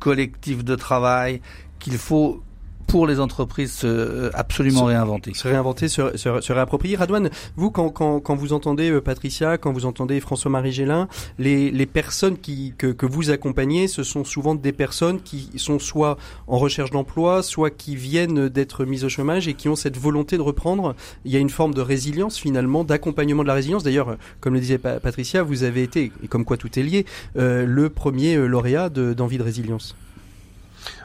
[0.00, 1.40] collectif de travail
[1.78, 2.42] qu'il faut
[2.88, 5.34] pour les entreprises se, euh, absolument réinventer.
[5.34, 6.96] Se réinventer, se, se, se, réapproprier.
[6.96, 11.06] Radouane, vous, quand, quand, quand vous entendez euh, Patricia, quand vous entendez François-Marie Gélin,
[11.38, 15.78] les, les personnes qui, que, que vous accompagnez, ce sont souvent des personnes qui sont
[15.78, 19.98] soit en recherche d'emploi, soit qui viennent d'être mises au chômage et qui ont cette
[19.98, 20.96] volonté de reprendre.
[21.26, 23.84] Il y a une forme de résilience finalement, d'accompagnement de la résilience.
[23.84, 27.04] D'ailleurs, comme le disait Patricia, vous avez été, et comme quoi tout est lié,
[27.36, 29.94] euh, le premier lauréat d'envie de résilience.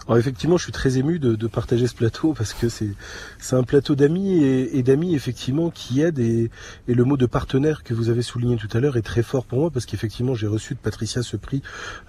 [0.05, 2.89] Alors effectivement, je suis très ému de, de partager ce plateau parce que c'est
[3.39, 6.51] c'est un plateau d'amis et, et d'amis effectivement qui aident et,
[6.89, 9.45] et, le mot de partenaire que vous avez souligné tout à l'heure est très fort
[9.45, 11.61] pour moi parce qu'effectivement j'ai reçu de Patricia ce prix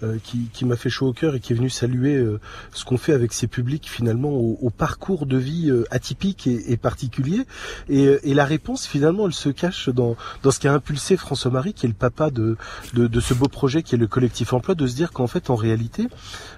[0.02, 2.40] euh, qui, qui m'a fait chaud au cœur et qui est venu saluer euh,
[2.72, 6.72] ce qu'on fait avec ces publics finalement au, au parcours de vie euh, atypique et,
[6.72, 7.46] et particulier.
[7.88, 11.74] Et, et, la réponse finalement elle se cache dans dans ce qui a impulsé François-Marie
[11.74, 12.56] qui est le papa de,
[12.94, 15.48] de, de ce beau projet qui est le collectif emploi de se dire qu'en fait
[15.48, 16.08] en réalité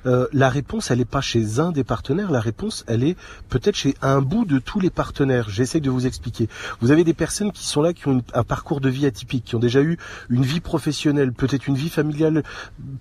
[0.05, 3.17] la réponse elle est pas chez un des partenaires, la réponse, elle est
[3.49, 5.51] peut-être chez un bout de tous les partenaires.
[5.51, 6.49] J'essaie de vous expliquer.
[6.81, 9.57] Vous avez des personnes qui sont là, qui ont un parcours de vie atypique, qui
[9.57, 9.99] ont déjà eu
[10.31, 12.45] une vie professionnelle, peut-être une vie familiale,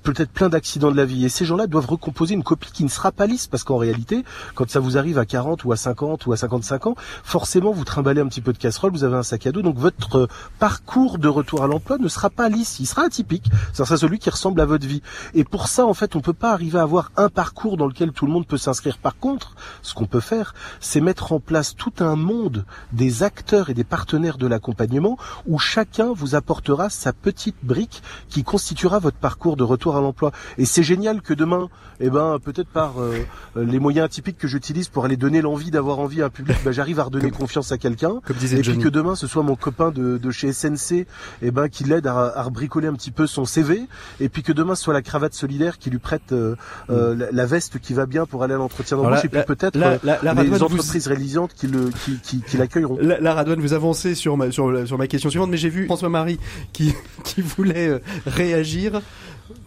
[0.02, 1.24] peut-être plein d'accidents de la vie.
[1.24, 4.24] Et ces gens-là doivent recomposer une copie qui ne sera pas lisse, parce qu'en réalité,
[4.56, 7.86] quand ça vous arrive à 40 ou à 50 ou à 55 ans, forcément, vous
[7.86, 11.20] trimballez un petit peu de casserole, vous avez un sac à dos, donc votre parcours
[11.20, 13.46] de retour à l'emploi ne sera pas lisse, il sera atypique.
[13.74, 15.04] Ça sera celui qui ressemble à votre vie.
[15.36, 18.12] Et pour ça, en fait, on peut pas arriver à avoir un parcours dans lequel
[18.16, 18.98] tout le monde peut s'inscrire.
[18.98, 23.70] Par contre, ce qu'on peut faire, c'est mettre en place tout un monde des acteurs
[23.70, 29.18] et des partenaires de l'accompagnement où chacun vous apportera sa petite brique qui constituera votre
[29.18, 30.32] parcours de retour à l'emploi.
[30.58, 33.26] Et c'est génial que demain, eh ben, peut-être par euh,
[33.56, 36.72] les moyens atypiques que j'utilise pour aller donner l'envie d'avoir envie à un public, ben,
[36.72, 38.22] j'arrive à redonner confiance à quelqu'un.
[38.30, 41.06] Et puis que demain, ce soit mon copain de, de chez SNC,
[41.42, 43.88] eh ben, qui l'aide à, à rebricoler un petit peu son CV.
[44.20, 46.56] Et puis que demain, ce soit la cravate solidaire qui lui prête euh,
[46.90, 49.78] euh, la, la, veste qui va bien pour aller à l'entretien d'embauche et puis peut-être
[49.78, 52.98] euh, les entreprises résilientes qui le qui, qui, qui l'accueilleront.
[53.02, 55.86] La, la Radouane, vous avancez sur ma sur, sur ma question suivante, mais j'ai vu
[55.86, 56.40] François Marie
[56.74, 59.02] qui qui voulait euh, réagir.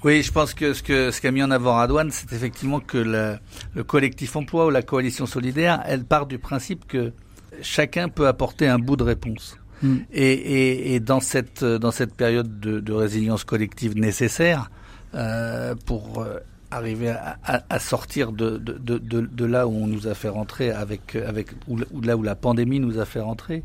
[0.03, 2.99] Oui, je pense que ce que ce qu'a mis en avant Radouane, c'est effectivement que
[2.99, 3.37] le,
[3.75, 7.13] le collectif emploi ou la coalition solidaire, elle part du principe que
[7.63, 9.57] chacun peut apporter un bout de réponse.
[9.83, 9.97] Mm.
[10.13, 14.71] Et, et, et, dans cette dans cette période de, de résilience collective nécessaire
[15.15, 16.39] euh, pour euh,
[16.71, 20.71] arriver à, à, à sortir de, de, de, là où on nous a fait rentrer
[20.71, 23.65] avec, avec ou, là où la pandémie nous a fait rentrer.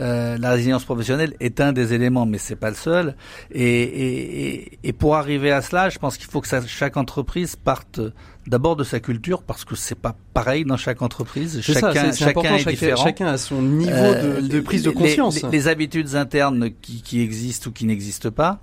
[0.00, 3.16] Euh, la résilience professionnelle est un des éléments, mais c'est pas le seul.
[3.52, 7.56] Et, et, et, pour arriver à cela, je pense qu'il faut que ça, chaque entreprise
[7.56, 8.00] parte
[8.46, 11.60] d'abord de sa culture, parce que c'est pas pareil dans chaque entreprise.
[11.60, 13.04] Chacun, ça, chacun est différent.
[13.04, 15.42] Chacun a son niveau de, de, prise de conscience.
[15.42, 18.60] Les, les, habitudes internes qui, qui, existent ou qui n'existent pas,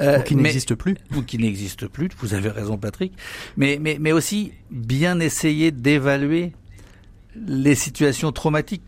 [0.00, 2.08] euh, ou qui n'existent plus, ou qui n'existent plus.
[2.18, 3.12] Vous avez raison, Patrick.
[3.56, 6.52] Mais, mais, mais aussi bien essayer d'évaluer
[7.36, 8.82] les situations traumatiques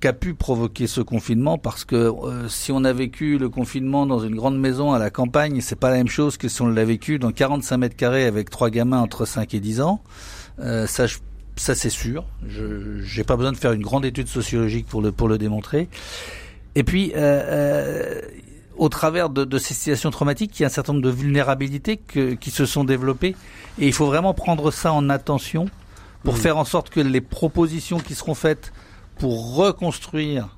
[0.00, 4.20] qu'a pu provoquer ce confinement parce que euh, si on a vécu le confinement dans
[4.20, 6.84] une grande maison à la campagne, c'est pas la même chose que si on l'a
[6.84, 10.00] vécu dans 45 mètres carrés avec trois gamins entre 5 et 10 ans.
[10.60, 11.06] Euh, ça,
[11.56, 12.24] ça c'est sûr.
[12.46, 15.88] Je j'ai pas besoin de faire une grande étude sociologique pour le pour le démontrer.
[16.76, 18.20] Et puis euh,
[18.76, 22.50] au travers de, ces situations traumatiques, il y a un certain nombre de vulnérabilités qui
[22.50, 23.36] se sont développées
[23.78, 25.66] et il faut vraiment prendre ça en attention
[26.24, 26.38] pour mmh.
[26.38, 28.72] faire en sorte que les propositions qui seront faites
[29.18, 30.56] pour reconstruire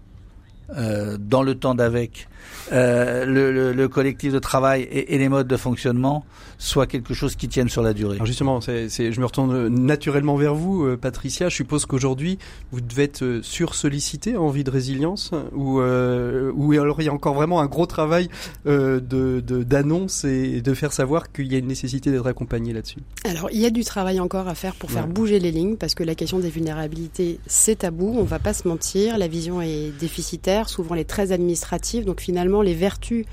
[0.77, 2.29] euh, dans le temps d'avec
[2.73, 6.25] euh, le, le, le, collectif de travail et, et, les modes de fonctionnement
[6.59, 8.17] soit quelque chose qui tienne sur la durée.
[8.17, 11.49] Alors justement, c'est, c'est, je me retourne naturellement vers vous, euh, Patricia.
[11.49, 12.39] Je suppose qu'aujourd'hui,
[12.73, 17.09] vous devez être euh, sur-sollicité en vie de résilience ou, euh, ou alors il y
[17.09, 18.29] a encore vraiment un gros travail
[18.67, 22.73] euh, de, de, d'annonce et de faire savoir qu'il y a une nécessité d'être accompagné
[22.73, 22.99] là-dessus.
[23.25, 25.13] Alors il y a du travail encore à faire pour faire ouais.
[25.13, 28.67] bouger les lignes parce que la question des vulnérabilités, c'est tabou, on va pas se
[28.67, 33.25] mentir, la vision est déficitaire, souvent elle est très administrative, donc finalement les vertus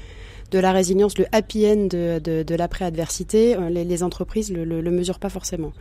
[0.52, 5.20] de la résilience, le happy end de, de, l'après-adversité, les, les, entreprises ne le, mesurent
[5.20, 5.74] pas forcément.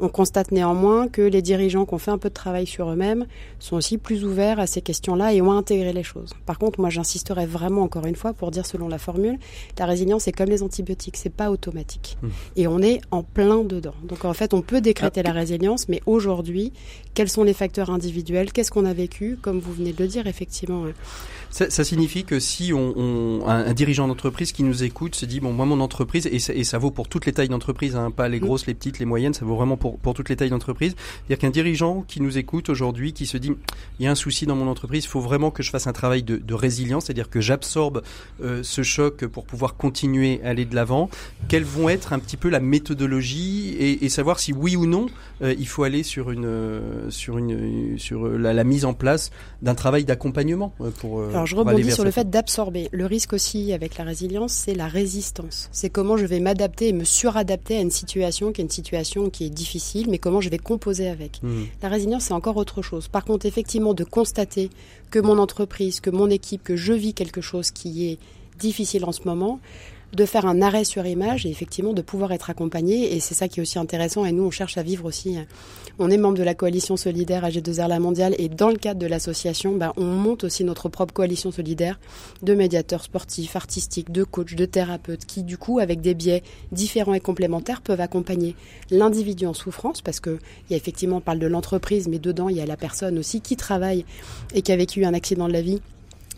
[0.00, 3.26] On constate néanmoins que les dirigeants qui ont fait un peu de travail sur eux-mêmes
[3.58, 6.34] sont aussi plus ouverts à ces questions-là et ont intégré les choses.
[6.46, 9.38] Par contre, moi j'insisterai vraiment encore une fois pour dire selon la formule,
[9.78, 12.16] la résilience c'est comme les antibiotiques, c'est pas automatique.
[12.22, 12.28] Mmh.
[12.56, 13.94] Et on est en plein dedans.
[14.04, 15.28] Donc en fait, on peut décréter ah.
[15.28, 16.72] la résilience, mais aujourd'hui,
[17.14, 18.52] quels sont les facteurs individuels?
[18.52, 19.38] Qu'est-ce qu'on a vécu?
[19.40, 20.84] Comme vous venez de le dire, effectivement.
[21.50, 25.26] Ça, ça, signifie que si on, on un, un, dirigeant d'entreprise qui nous écoute se
[25.26, 27.96] dit bon moi mon entreprise et ça, et ça vaut pour toutes les tailles d'entreprise,
[27.96, 30.36] hein, pas les grosses, les petites, les moyennes, ça vaut vraiment pour, pour toutes les
[30.36, 30.94] tailles d'entreprise.
[31.30, 33.52] A qu'un dirigeant qui nous écoute aujourd'hui qui se dit
[33.98, 35.92] il y a un souci dans mon entreprise, il faut vraiment que je fasse un
[35.92, 38.02] travail de, de résilience, c'est-à-dire que j'absorbe
[38.42, 41.08] euh, ce choc pour pouvoir continuer à aller de l'avant.
[41.48, 45.06] Quelles vont être un petit peu la méthodologie et, et savoir si oui ou non
[45.42, 46.50] euh, il faut aller sur une
[47.10, 49.30] sur une sur la, la mise en place
[49.62, 52.88] d'un travail d'accompagnement pour alors je rebondis sur le fait d'absorber.
[52.92, 55.68] Le risque aussi avec la résilience, c'est la résistance.
[55.72, 59.30] C'est comment je vais m'adapter et me suradapter à une situation qui est une situation
[59.30, 61.42] qui est difficile, mais comment je vais composer avec.
[61.42, 61.62] Mmh.
[61.82, 63.08] La résilience, c'est encore autre chose.
[63.08, 64.70] Par contre, effectivement, de constater
[65.10, 68.18] que mon entreprise, que mon équipe, que je vis quelque chose qui est
[68.58, 69.60] difficile en ce moment,
[70.12, 73.14] de faire un arrêt sur image et effectivement de pouvoir être accompagné.
[73.14, 74.24] Et c'est ça qui est aussi intéressant.
[74.24, 75.38] Et nous, on cherche à vivre aussi.
[76.02, 79.06] On est membre de la coalition solidaire AG2R La Mondiale et dans le cadre de
[79.06, 82.00] l'association, ben, on monte aussi notre propre coalition solidaire
[82.42, 87.12] de médiateurs sportifs, artistiques, de coachs, de thérapeutes qui, du coup, avec des biais différents
[87.12, 88.56] et complémentaires, peuvent accompagner
[88.90, 90.38] l'individu en souffrance parce que
[90.70, 93.42] y a effectivement, on parle de l'entreprise, mais dedans, il y a la personne aussi
[93.42, 94.06] qui travaille
[94.54, 95.82] et qui a vécu un accident de la vie.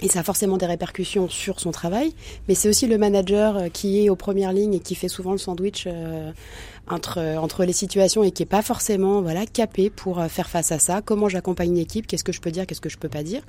[0.02, 2.12] Et ça a forcément des répercussions sur son travail,
[2.48, 5.30] mais c'est aussi le manager euh, qui est aux premières lignes et qui fait souvent
[5.30, 6.32] le sandwich euh,
[6.92, 10.78] entre, les situations et qui est pas forcément voilà capé pour euh, faire face à
[10.78, 11.02] ça.
[11.02, 12.06] Comment j'accompagne une équipe?
[12.06, 12.66] Qu'est-ce que je peux dire?
[12.66, 13.42] Qu'est-ce que je peux pas dire?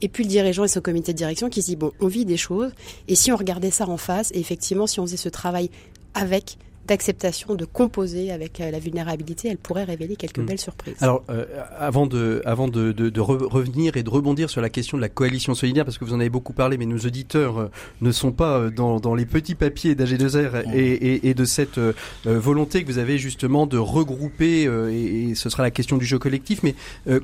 [0.00, 2.24] Et puis le dirigeant et son comité de direction qui se dit bon, on vit
[2.24, 2.72] des choses,
[3.08, 5.70] et si on regardait ça en face, et effectivement, si on faisait ce travail
[6.14, 6.56] avec
[6.88, 10.46] d'acceptation de composer avec la vulnérabilité, elle pourrait révéler quelques mmh.
[10.46, 10.96] belles surprises.
[11.00, 11.44] Alors, euh,
[11.78, 15.02] avant de, avant de, de, de re revenir et de rebondir sur la question de
[15.02, 17.70] la coalition solidaire, parce que vous en avez beaucoup parlé, mais nos auditeurs euh,
[18.00, 20.74] ne sont pas dans, dans les petits papiers d'AG2R mmh.
[20.74, 21.92] et, et, et, de cette euh,
[22.24, 26.18] volonté que vous avez justement de regrouper, et, et, ce sera la question du jeu
[26.18, 26.74] collectif, mais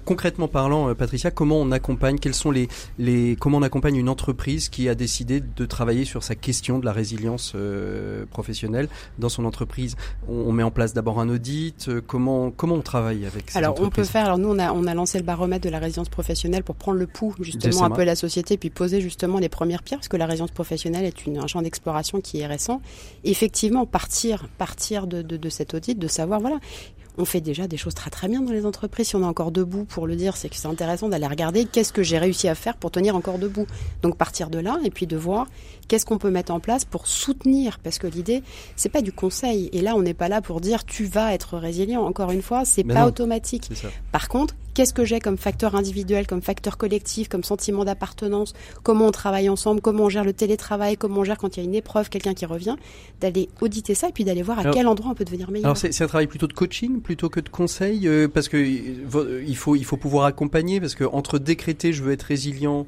[0.04, 4.68] concrètement parlant, Patricia, comment on accompagne, quels sont les, les, comment on accompagne une entreprise
[4.68, 7.56] qui a décidé de travailler sur sa question de la résilience
[8.30, 9.96] professionnelle dans son entreprise entreprise
[10.28, 13.80] on, met en place d'abord un audit euh, Comment comment on travaille avec ces Alors
[13.80, 14.26] on peut faire.
[14.26, 16.98] Alors nous on a on a lancé le baromètre de la résidence professionnelle pour prendre
[16.98, 20.16] le pouls justement un peu la société puis poser justement les premières pierres parce que
[20.16, 22.80] la résidence professionnelle est une, un champ d'exploration qui est récent.
[23.22, 26.58] Effectivement partir partir de, de, de cet audit de savoir voilà
[27.16, 29.08] on fait déjà des choses très très bien dans les entreprises.
[29.08, 31.92] Si on est encore debout pour le dire, c'est que c'est intéressant d'aller regarder qu'est-ce
[31.92, 33.66] que j'ai réussi à faire pour tenir encore debout.
[34.02, 35.46] Donc partir de là et puis de voir
[35.88, 37.78] qu'est-ce qu'on peut mettre en place pour soutenir?
[37.78, 38.42] Parce que l'idée,
[38.76, 39.68] c'est pas du conseil.
[39.72, 42.02] Et là, on n'est pas là pour dire tu vas être résilient.
[42.02, 43.70] Encore une fois, c'est pas non, automatique.
[44.12, 49.06] Par contre, qu'est-ce que j'ai comme facteur individuel, comme facteur collectif, comme sentiment d'appartenance, comment
[49.06, 51.66] on travaille ensemble, comment on gère le télétravail, comment on gère quand il y a
[51.66, 52.76] une épreuve, quelqu'un qui revient,
[53.20, 55.66] d'aller auditer ça et puis d'aller voir à alors, quel endroit on peut devenir meilleur.
[55.66, 59.44] Alors c'est un travail plutôt de coaching plutôt que de conseil euh, parce que euh,
[59.46, 62.86] il faut il faut pouvoir accompagner parce que entre décréter je veux être résilient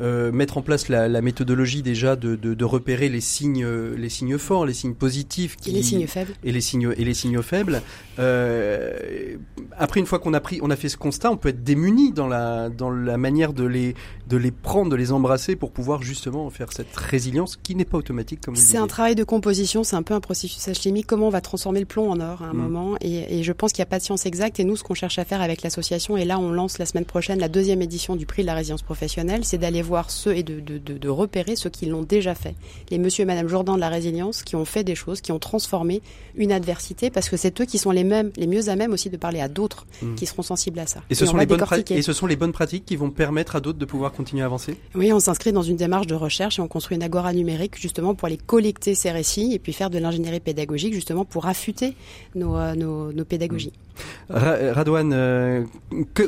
[0.00, 4.08] euh, mettre en place la, la méthodologie déjà de, de, de, repérer les signes, les
[4.08, 7.14] signes forts, les signes positifs, qui, et les signes faibles, et les signes et les
[7.14, 7.82] signes faibles.
[8.18, 9.36] Euh,
[9.76, 12.12] après, une fois qu'on a pris, on a fait ce constat, on peut être démuni
[12.12, 13.94] dans la dans la manière de les
[14.28, 17.98] de les prendre, de les embrasser pour pouvoir justement faire cette résilience qui n'est pas
[17.98, 18.56] automatique comme.
[18.56, 21.06] C'est un travail de composition, c'est un peu un processus chimique.
[21.06, 22.56] Comment on va transformer le plomb en or à un mmh.
[22.56, 24.58] moment et, et, je pense qu'il n'y a pas de science exacte.
[24.60, 27.04] Et nous, ce qu'on cherche à faire avec l'association, et là, on lance la semaine
[27.04, 30.42] prochaine la deuxième édition du prix de la résilience professionnelle, c'est d'aller voir ceux et
[30.42, 32.54] de, de, de, de repérer ceux qui l'ont déjà fait.
[32.90, 35.38] Les monsieur et madame Jourdan de la résilience qui ont fait des choses, qui ont
[35.38, 36.02] transformé
[36.34, 39.10] une adversité, parce que c'est eux qui sont les mêmes, les mieux à même aussi
[39.10, 40.14] de parler à d'autres mmh.
[40.14, 41.00] qui seront sensibles à ça.
[41.10, 43.56] Et ce, et sont les bonnes et ce sont les bonnes pratiques qui vont permettre
[43.56, 44.76] à d'autres de pouvoir continuer à avancer?
[44.94, 48.14] Oui, on s'inscrit dans une démarche de recherche et on construit une agora numérique justement
[48.14, 51.94] pour aller collecter ces récits et puis faire de l'ingénierie pédagogique justement pour affûter
[52.34, 53.72] nos, euh, nos, nos pédagogies.
[53.74, 53.87] Mmh.
[54.30, 55.64] Radouane, euh,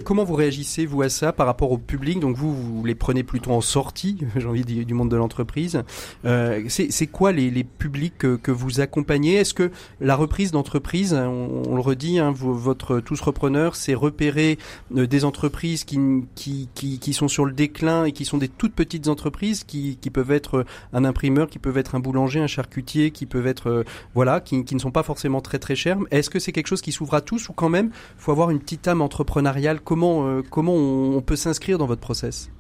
[0.04, 2.20] comment vous réagissez vous à ça par rapport au public?
[2.20, 5.16] Donc vous, vous les prenez plutôt en sortie, j'ai envie de dire, du monde de
[5.16, 5.83] l'entreprise.
[6.24, 9.35] Euh, c'est quoi les, publics que, vous accompagnez?
[9.35, 14.59] Est-ce que la reprise d'entreprise, on, on, le redit, hein, votre tous repreneurs, c'est repérer
[14.96, 15.99] euh, des entreprises qui,
[16.34, 20.11] qui, qui, sont sur le déclin et qui sont des toutes petites entreprises qui, qui
[20.11, 23.84] peuvent être un imprimeur, qui peuvent être un boulanger, un charcutier, qui peuvent être euh,
[24.14, 25.99] voilà, qui, qui ne sont pas forcément très très chers.
[26.11, 28.58] Est-ce que c'est quelque chose qui s'ouvre à tous ou quand même faut avoir une
[28.58, 29.80] petite âme entrepreneuriale.
[29.80, 32.50] Comment euh, comment on peut s'inscrire dans votre process?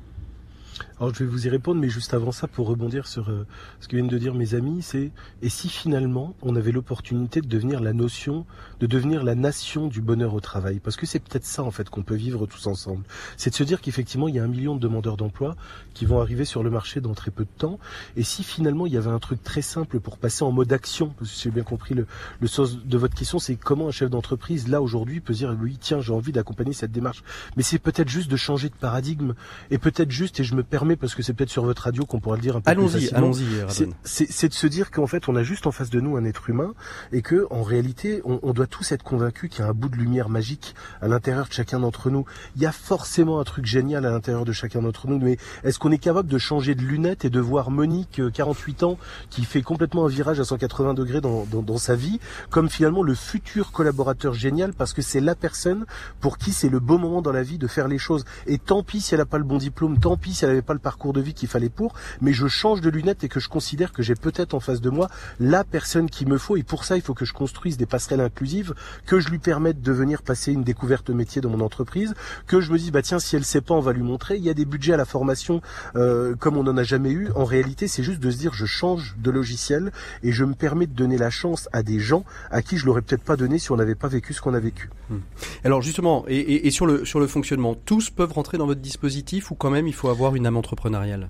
[1.00, 3.46] Alors je vais vous y répondre, mais juste avant ça, pour rebondir sur euh,
[3.80, 7.46] ce que viennent de dire mes amis, c'est et si finalement on avait l'opportunité de
[7.46, 8.44] devenir la notion,
[8.80, 10.78] de devenir la nation du bonheur au travail?
[10.78, 13.04] Parce que c'est peut-être ça en fait qu'on peut vivre tous ensemble.
[13.38, 15.56] C'est de se dire qu'effectivement il y a un million de demandeurs d'emploi
[15.94, 17.78] qui vont arriver sur le marché dans très peu de temps.
[18.16, 21.14] Et si finalement il y avait un truc très simple pour passer en mode action,
[21.18, 22.06] parce que j'ai bien compris le,
[22.40, 25.78] le sens de votre question, c'est comment un chef d'entreprise là aujourd'hui peut dire oui
[25.80, 27.24] tiens j'ai envie d'accompagner cette démarche.
[27.56, 29.32] Mais c'est peut-être juste de changer de paradigme
[29.70, 32.20] et peut-être juste et je me permets parce que c'est peut-être sur votre radio qu'on
[32.20, 33.88] pourra le dire un peu allons plus Allons-y, allons-y.
[34.04, 36.50] C'est de se dire qu'en fait, on a juste en face de nous un être
[36.50, 36.74] humain
[37.12, 39.88] et que en réalité, on, on doit tous être convaincus qu'il y a un bout
[39.88, 42.24] de lumière magique à l'intérieur de chacun d'entre nous.
[42.56, 45.78] Il y a forcément un truc génial à l'intérieur de chacun d'entre nous, mais est-ce
[45.78, 48.98] qu'on est capable de changer de lunettes et de voir Monique, 48 euh, ans,
[49.30, 52.20] qui fait complètement un virage à 180 degrés dans, dans, dans sa vie,
[52.50, 55.84] comme finalement le futur collaborateur génial parce que c'est la personne
[56.20, 58.24] pour qui c'est le beau moment dans la vie de faire les choses.
[58.46, 60.62] Et tant pis si elle n'a pas le bon diplôme, tant pis si elle n'avait
[60.62, 63.40] pas le parcours de vie qu'il fallait pour, mais je change de lunettes et que
[63.40, 65.08] je considère que j'ai peut-être en face de moi
[65.38, 68.20] la personne qu'il me faut et pour ça il faut que je construise des passerelles
[68.20, 68.74] inclusives,
[69.06, 72.14] que je lui permette de venir passer une découverte métier dans mon entreprise,
[72.46, 74.44] que je me dise bah tiens si elle sait pas on va lui montrer, il
[74.44, 75.60] y a des budgets à la formation
[75.96, 78.66] euh, comme on n'en a jamais eu, en réalité c'est juste de se dire je
[78.66, 82.62] change de logiciel et je me permets de donner la chance à des gens à
[82.62, 84.90] qui je l'aurais peut-être pas donné si on n'avait pas vécu ce qu'on a vécu.
[85.08, 85.18] Hmm.
[85.64, 88.80] Alors justement et, et, et, sur le sur le fonctionnement, tous peuvent rentrer dans votre
[88.80, 91.28] dispositif ou quand même il faut avoir une âme entrepreneuriale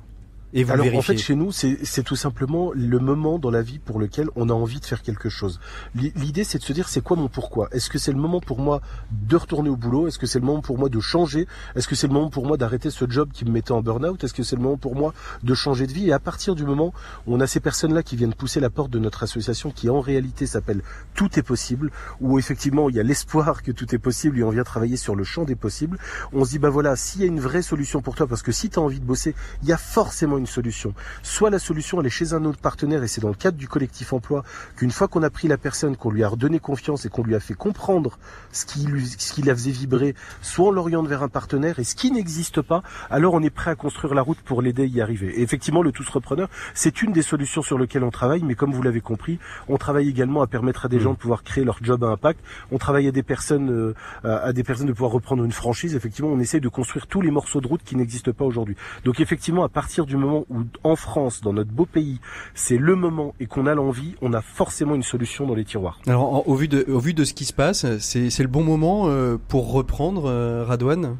[0.52, 3.78] et vous Alors en fait chez nous c'est tout simplement le moment dans la vie
[3.78, 5.60] pour lequel on a envie de faire quelque chose.
[5.94, 7.68] L'idée c'est de se dire c'est quoi mon pourquoi?
[7.72, 8.80] Est-ce que c'est le moment pour moi
[9.10, 10.08] de retourner au boulot?
[10.08, 11.46] Est-ce que c'est le moment pour moi de changer?
[11.76, 14.22] Est-ce que c'est le moment pour moi d'arrêter ce job qui me mettait en burn-out?
[14.24, 16.08] Est-ce que c'est le moment pour moi de changer de vie?
[16.08, 16.92] Et à partir du moment
[17.26, 20.00] où on a ces personnes-là qui viennent pousser la porte de notre association qui en
[20.00, 20.82] réalité s'appelle
[21.14, 21.90] Tout est possible,
[22.20, 25.14] où effectivement il y a l'espoir que tout est possible et on vient travailler sur
[25.14, 25.98] le champ des possibles,
[26.32, 28.52] on se dit bah voilà, s'il y a une vraie solution pour toi, parce que
[28.52, 30.94] si tu as envie de bosser, il y a forcément une solution.
[31.22, 33.68] Soit la solution elle est chez un autre partenaire et c'est dans le cadre du
[33.68, 34.42] collectif emploi
[34.76, 37.34] qu'une fois qu'on a pris la personne, qu'on lui a redonné confiance et qu'on lui
[37.34, 38.18] a fait comprendre
[38.52, 41.84] ce qui, lui, ce qui la faisait vibrer, soit on l'oriente vers un partenaire et
[41.84, 44.86] ce qui n'existe pas, alors on est prêt à construire la route pour l'aider à
[44.86, 45.38] y arriver.
[45.38, 48.72] Et effectivement, le tous repreneur, c'est une des solutions sur lesquelles on travaille, mais comme
[48.72, 49.38] vous l'avez compris,
[49.68, 51.00] on travaille également à permettre à des mmh.
[51.00, 52.40] gens de pouvoir créer leur job à impact.
[52.72, 55.94] On travaille à des personnes, euh, à des personnes de pouvoir reprendre une franchise.
[55.94, 58.76] Effectivement, on essaye de construire tous les morceaux de route qui n'existent pas aujourd'hui.
[59.04, 60.46] Donc effectivement, à partir du moment où
[60.84, 62.20] en France, dans notre beau pays,
[62.54, 66.00] c'est le moment et qu'on a l'envie, on a forcément une solution dans les tiroirs.
[66.06, 69.04] Alors, au vu de, au vu de ce qui se passe, c'est le bon moment
[69.06, 71.16] euh, pour reprendre euh, Radouane?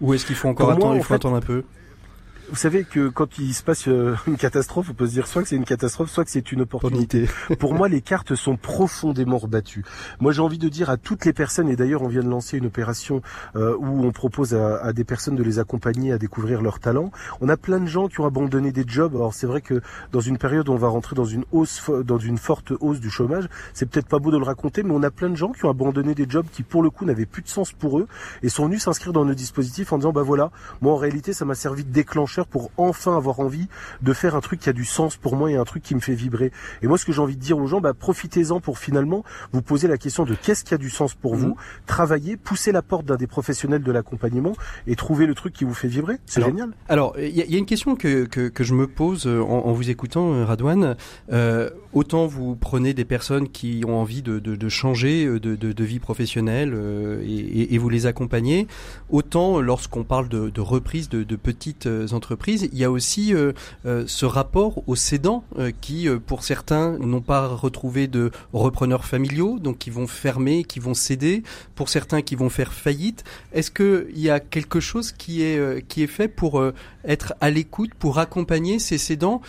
[0.00, 1.64] Ou est-ce qu'il faut encore attendre, il faut attendre un peu?
[2.50, 5.42] Vous savez que quand il se passe euh, une catastrophe, on peut se dire soit
[5.42, 7.28] que c'est une catastrophe, soit que c'est une opportunité.
[7.60, 9.84] Pour moi, les cartes sont profondément rebattues.
[10.18, 12.58] Moi, j'ai envie de dire à toutes les personnes, et d'ailleurs, on vient de lancer
[12.58, 13.22] une opération
[13.54, 17.12] euh, où on propose à, à, des personnes de les accompagner à découvrir leurs talents.
[17.40, 19.14] On a plein de gens qui ont abandonné des jobs.
[19.14, 19.80] Alors, c'est vrai que
[20.10, 23.10] dans une période où on va rentrer dans une hausse, dans une forte hausse du
[23.10, 25.64] chômage, c'est peut-être pas beau de le raconter, mais on a plein de gens qui
[25.66, 28.08] ont abandonné des jobs qui, pour le coup, n'avaient plus de sens pour eux
[28.42, 31.44] et sont venus s'inscrire dans nos dispositifs en disant, bah voilà, moi, en réalité, ça
[31.44, 33.68] m'a servi de déclencheur pour enfin avoir envie
[34.02, 36.00] de faire un truc qui a du sens pour moi et un truc qui me
[36.00, 36.52] fait vibrer.
[36.82, 39.62] Et moi, ce que j'ai envie de dire aux gens, bah, profitez-en pour finalement vous
[39.62, 41.54] poser la question de qu'est-ce qui a du sens pour vous, mhm.
[41.86, 44.52] travailler, pousser la porte d'un des professionnels de l'accompagnement
[44.86, 46.18] et trouver le truc qui vous fait vibrer.
[46.26, 46.70] C'est génial.
[46.88, 49.90] Alors, il y, a une question que, que, que je me pose euh, en, vous
[49.90, 50.96] écoutant, euh, Radouane.
[51.32, 55.84] Euh, autant vous prenez des personnes qui ont envie de, de, de changer de, de,
[55.84, 56.72] vie professionnelle
[57.24, 58.68] et, et, vous les accompagnez,
[59.08, 63.52] autant lorsqu'on parle de, reprise de, petites entreprises, il y a aussi euh,
[63.86, 69.58] euh, ce rapport aux cédants euh, qui, pour certains, n'ont pas retrouvé de repreneurs familiaux,
[69.58, 71.42] donc qui vont fermer, qui vont céder.
[71.74, 73.24] Pour certains, qui vont faire faillite.
[73.52, 76.62] Est-ce qu'il y a quelque chose qui est qui est fait pour
[77.04, 79.40] être à l'écoute, pour accompagner ces cédants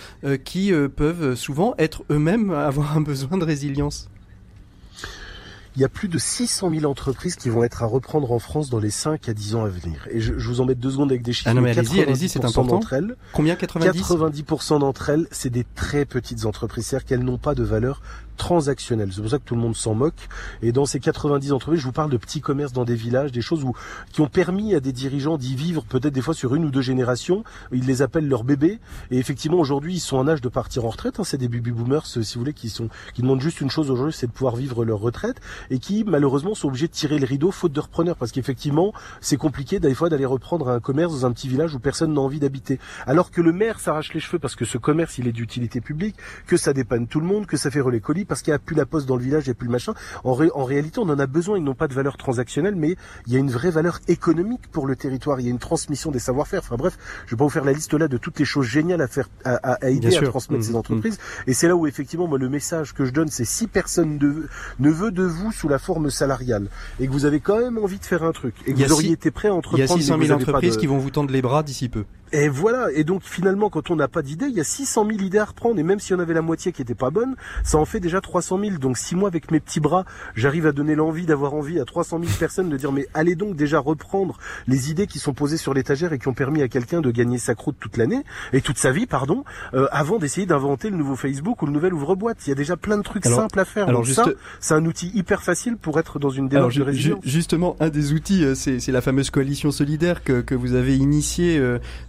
[0.45, 4.09] qui peuvent souvent être eux-mêmes avoir un besoin de résilience?
[5.75, 8.69] Il y a plus de 600 000 entreprises qui vont être à reprendre en France
[8.69, 10.07] dans les 5 à 10 ans à venir.
[10.11, 11.49] Et je, je vous en mets deux secondes avec des chiffres.
[11.49, 12.75] Ah non, mais allez-y, allez-y, c'est important.
[12.75, 17.37] D'entre elles, Combien 90 90% d'entre elles, c'est des très petites entreprises, c'est-à-dire qu'elles n'ont
[17.37, 18.01] pas de valeur
[18.41, 19.09] transactionnel.
[19.13, 20.27] C'est pour ça que tout le monde s'en moque.
[20.63, 23.41] Et dans ces 90 entreprises, je vous parle de petits commerces dans des villages, des
[23.41, 23.73] choses où,
[24.11, 26.81] qui ont permis à des dirigeants d'y vivre peut-être des fois sur une ou deux
[26.81, 27.43] générations.
[27.71, 28.79] Ils les appellent leurs bébés.
[29.11, 31.19] Et effectivement, aujourd'hui, ils sont en âge de partir en retraite.
[31.19, 31.23] Hein.
[31.23, 34.13] C'est des baby boomers, si vous voulez, qui sont, qui demandent juste une chose aujourd'hui,
[34.17, 35.39] c'est de pouvoir vivre leur retraite
[35.69, 39.37] et qui, malheureusement, sont obligés de tirer le rideau faute de repreneurs parce qu'effectivement, c'est
[39.37, 42.39] compliqué des fois d'aller reprendre un commerce dans un petit village où personne n'a envie
[42.39, 42.79] d'habiter.
[43.05, 46.15] Alors que le maire s'arrache les cheveux parce que ce commerce, il est d'utilité publique,
[46.47, 47.99] que ça dépanne tout le monde, que ça fait relais
[48.31, 49.73] parce qu'il n'y a plus la poste dans le village, il n'y a plus le
[49.73, 49.93] machin.
[50.23, 51.57] En, en réalité, on en a besoin.
[51.57, 52.95] Ils n'ont pas de valeur transactionnelle, mais
[53.27, 55.41] il y a une vraie valeur économique pour le territoire.
[55.41, 56.61] Il y a une transmission des savoir-faire.
[56.63, 59.01] Enfin bref, je vais pas vous faire la liste là de toutes les choses géniales
[59.01, 61.17] à faire, à, à aider à transmettre ces mmh, entreprises.
[61.17, 61.49] Mmh.
[61.49, 64.17] Et c'est là où effectivement, moi, le message que je donne, c'est si personne
[64.79, 66.69] ne veut de vous sous la forme salariale
[67.01, 69.11] et que vous avez quand même envie de faire un truc et que vous auriez
[69.11, 69.83] été prêt à entreprendre.
[69.83, 72.05] Il y a 600 000 entreprises qui vont vous tendre les bras d'ici peu.
[72.33, 72.87] Et voilà.
[72.93, 75.45] Et donc finalement, quand on n'a pas d'idée, il y a 600 000 idées à
[75.45, 75.79] reprendre.
[75.79, 78.21] Et même si on avait la moitié qui était pas bonne, ça en fait déjà
[78.21, 78.77] 300 000.
[78.77, 80.05] Donc si moi, avec mes petits bras,
[80.35, 83.55] j'arrive à donner l'envie d'avoir envie à 300 000 personnes de dire mais allez donc
[83.55, 87.01] déjà reprendre les idées qui sont posées sur l'étagère et qui ont permis à quelqu'un
[87.01, 88.23] de gagner sa croûte toute l'année
[88.53, 91.93] et toute sa vie, pardon, euh, avant d'essayer d'inventer le nouveau Facebook ou le nouvel
[91.93, 92.37] ouvre-boîte.
[92.47, 93.89] Il y a déjà plein de trucs simples à faire.
[93.89, 94.25] Alors donc ça,
[94.59, 97.19] c'est un outil hyper facile pour être dans une démarche de résilience.
[97.23, 101.59] Justement, un des outils, euh, c'est la fameuse coalition solidaire que, que vous avez initiée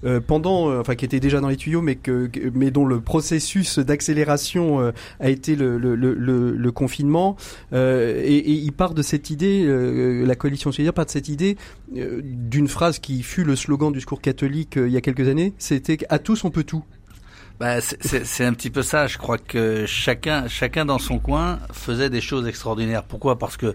[0.04, 4.80] euh, pendant, qui était déjà dans les tuyaux, mais que, mais dont le processus d'accélération
[4.80, 7.36] euh, a été le, confinement.
[7.72, 11.28] Euh, et, et, il part de cette idée, euh, la coalition solidaire part de cette
[11.28, 11.56] idée
[11.90, 15.52] d'une phrase qui fut le slogan du secours catholique il y a quelques années.
[15.58, 16.84] C'était à tous on peut tout.
[17.60, 19.06] Bah, c'est un petit peu ça.
[19.06, 23.04] Je crois que chacun, chacun dans son coin faisait des choses extraordinaires.
[23.04, 23.38] Pourquoi?
[23.38, 23.74] Parce que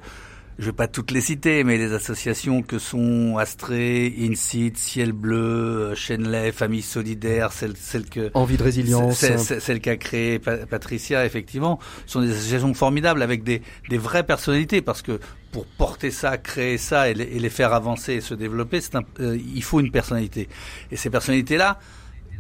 [0.60, 5.93] je vais pas toutes les citer, mais les associations que sont Astrée, Incite, Ciel Bleu,
[5.93, 12.22] Chenley, Famille Solidaire, celle, celle que envie de résilience, celle, qu'a créée Patricia, effectivement, sont
[12.22, 15.20] des associations formidables avec des, des vraies personnalités, parce que
[15.51, 19.64] pour porter ça, créer ça et les, faire avancer et se développer, c'est euh, il
[19.64, 20.49] faut une personnalité.
[20.91, 21.80] Et ces personnalités-là,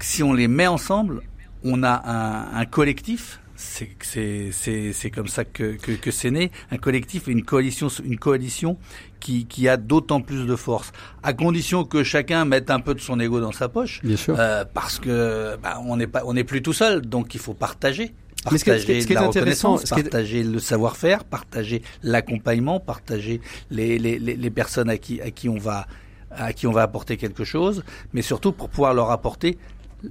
[0.01, 1.21] si on les met ensemble,
[1.63, 7.27] on a un, un collectif c'est comme ça que, que, que c'est né, un collectif
[7.27, 8.77] et une coalition, une coalition
[9.19, 10.91] qui, qui a d'autant plus de force,
[11.23, 14.35] à condition que chacun mette un peu de son ego dans sa poche, Bien sûr.
[14.37, 17.55] Euh, parce que bah, on n'est pas, on n'est plus tout seul, donc il faut
[17.55, 18.13] partager.
[18.43, 23.41] Partager ce qui est, la intéressant, partager le savoir-faire, partager l'accompagnement, partager
[23.71, 25.87] les, les, les, personnes à qui, à qui on va
[26.29, 27.83] à qui on va apporter quelque chose,
[28.13, 29.57] mais surtout pour pouvoir leur apporter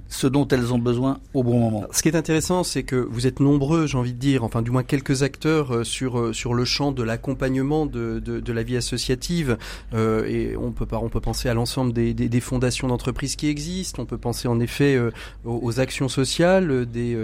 [0.09, 1.85] ce dont elles ont besoin au bon moment.
[1.91, 4.71] Ce qui est intéressant, c'est que vous êtes nombreux, j'ai envie de dire, enfin du
[4.71, 8.63] moins quelques acteurs euh, sur euh, sur le champ de l'accompagnement de, de, de, la
[8.63, 9.57] vie associative.
[9.93, 13.35] Euh, et on peut pas, on peut penser à l'ensemble des, des, des, fondations d'entreprises
[13.35, 14.01] qui existent.
[14.01, 15.11] On peut penser en effet euh,
[15.45, 17.15] aux, actions sociales des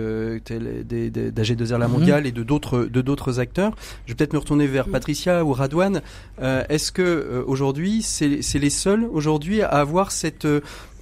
[0.45, 1.93] des, des d'AG2R La mhm.
[1.93, 3.75] Mondiale et de d'autres de d'autres acteurs.
[4.05, 4.93] Je vais peut-être me retourner vers mhm.
[4.93, 6.01] Patricia ou Radouane.
[6.41, 10.47] Est-ce que aujourd'hui, c'est c'est les seuls aujourd'hui à avoir cette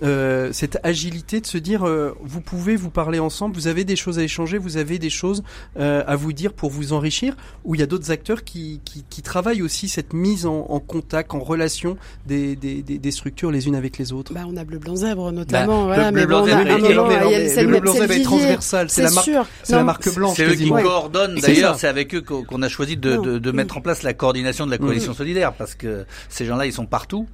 [0.04, 3.96] euh, cette agilité de se dire euh, vous pouvez vous parler ensemble, vous avez des
[3.96, 5.44] choses à échanger, vous avez des choses
[5.80, 7.36] euh, à vous dire pour vous enrichir,
[7.66, 10.80] ou il y a d'autres acteurs qui, qui, qui, travaillent aussi cette mise en, en
[10.80, 14.34] contact, en relation des, des, des, structures les unes avec les autres.
[14.34, 18.14] Bah, on a Bleu Blanc Zèbre notamment, bah, voilà, mais bon, le Bleu Blanc Zèbre
[18.14, 19.30] est transversal, c'est la marque,
[19.64, 20.38] c'est la marque blanche.
[20.38, 21.36] C'est eux qui coordonnent.
[21.36, 24.66] D'ailleurs, c'est avec eux qu'on a choisi de, de, de, mettre en place la coordination
[24.66, 27.28] de la coalition solidaire, parce que ces gens-là, ils sont partout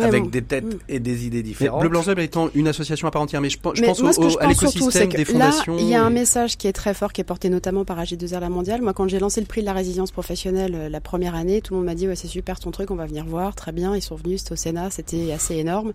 [0.00, 0.78] avec des têtes mm.
[0.88, 1.82] et des idées différentes.
[1.82, 5.08] Le Blanc étant une association à part entière, mais je, je pense au, à l'écosystème
[5.08, 5.76] des fondations.
[5.76, 7.98] Là, il y a un message qui est très fort, qui est porté notamment par
[8.02, 8.82] AG2R La Mondiale.
[8.82, 11.74] Moi, quand j'ai lancé le prix de la résilience professionnelle euh, la première année, tout
[11.74, 13.94] le monde m'a dit ouais, c'est super ton truc, on va venir voir, très bien.
[13.94, 15.92] Ils sont venus, c'était au Sénat, c'était assez énorme.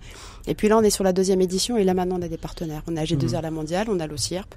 [0.47, 2.37] Et puis là, on est sur la deuxième édition et là maintenant on a des
[2.37, 2.83] partenaires.
[2.87, 3.41] On a AG2R mm.
[3.41, 4.53] La Mondiale, on a l'OCIRP,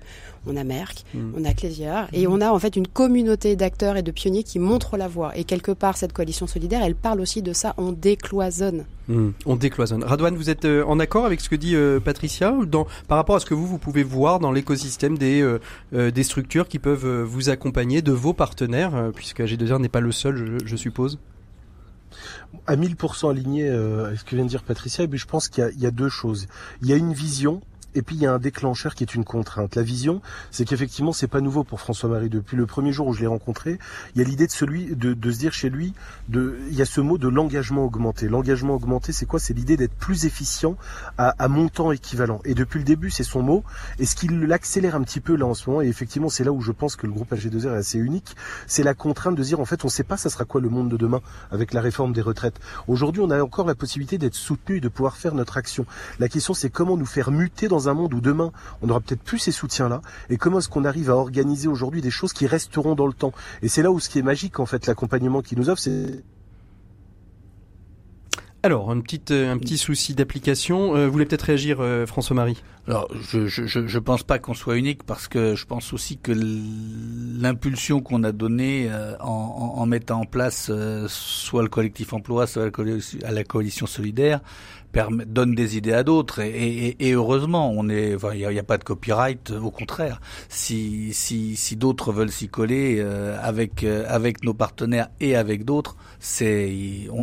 [0.47, 1.32] on a Merck, mm.
[1.36, 4.59] on a Clésiard et on a en fait une communauté d'acteurs et de pionniers qui
[4.59, 5.36] montrent la voie.
[5.36, 8.84] Et quelque part, cette coalition solidaire, elle parle aussi de ça, on décloisonne.
[9.09, 10.02] On décloisonne.
[10.02, 13.36] Radouane, vous êtes euh, en accord avec ce que dit euh, Patricia dans, par rapport
[13.36, 17.22] à ce que vous, vous pouvez voir dans l'écosystème des, euh, des structures qui peuvent
[17.22, 21.18] vous accompagner, de vos partenaires, puisque AG2R n'est pas le seul, je, suppose?
[22.66, 25.82] À 1000% aligné avec ce que vient de dire Patricia, et je pense qu'il y,
[25.82, 26.46] y, a deux choses.
[26.82, 27.61] Il y a une vision
[27.95, 29.76] et puis il y a un déclencheur qui est une contrainte.
[29.76, 30.20] La vision,
[30.51, 32.28] c'est qu'effectivement, c'est pas nouveau pour François-Marie.
[32.28, 33.78] Depuis le premier jour où je l'ai rencontré,
[34.14, 35.95] il y a l'idée de celui de, de, se dire chez lui,
[36.28, 38.28] de, il y a ce mot de l'engagement augmenté.
[38.28, 39.38] L'engagement augmenté, c'est quoi?
[39.38, 40.76] C'est l'idée d'être plus efficient
[41.18, 42.40] à, à, montant équivalent.
[42.45, 43.64] Et depuis le début, c'est son mot.
[43.99, 46.53] Et ce qui l'accélère un petit peu là en ce moment, et effectivement, c'est là
[46.53, 48.36] où je pense que le groupe AG2R est assez unique,
[48.66, 50.68] c'est la contrainte de dire en fait, on ne sait pas ça sera quoi le
[50.68, 51.20] monde de demain
[51.51, 52.59] avec la réforme des retraites.
[52.88, 55.86] Aujourd'hui, on a encore la possibilité d'être soutenu et de pouvoir faire notre action.
[56.18, 59.01] La question, c'est comment nous faire muter dans dans un monde où demain, on n'aura
[59.01, 62.47] peut-être plus ces soutiens-là Et comment est-ce qu'on arrive à organiser aujourd'hui des choses qui
[62.47, 63.32] resteront dans le temps?
[63.62, 66.22] Et c'est là où ce qui est magique, en fait, l'accompagnement qui nous offre, c'est
[68.64, 70.97] alors, un petit, euh, un petit souci d'application.
[70.97, 72.62] Euh, vous voulez peut-être réagir, euh, François-Marie?
[72.89, 76.32] Alors, je, je, je, pense pas qu'on soit unique parce que je pense aussi que
[76.32, 80.70] l'impulsion qu'on a donnée en, en, mettant en place
[81.09, 84.41] soit le collectif emploi, soit la la coalition solidaire,
[85.26, 86.40] donne des idées à d'autres.
[86.40, 90.20] Et, et, et, heureusement on est il n'y a, a, pas de copyright au contraire.
[90.49, 95.64] Si si, si d'autres veulent s'y coller euh, avec euh, avec nos partenaires et avec
[95.64, 96.72] d'autres c'est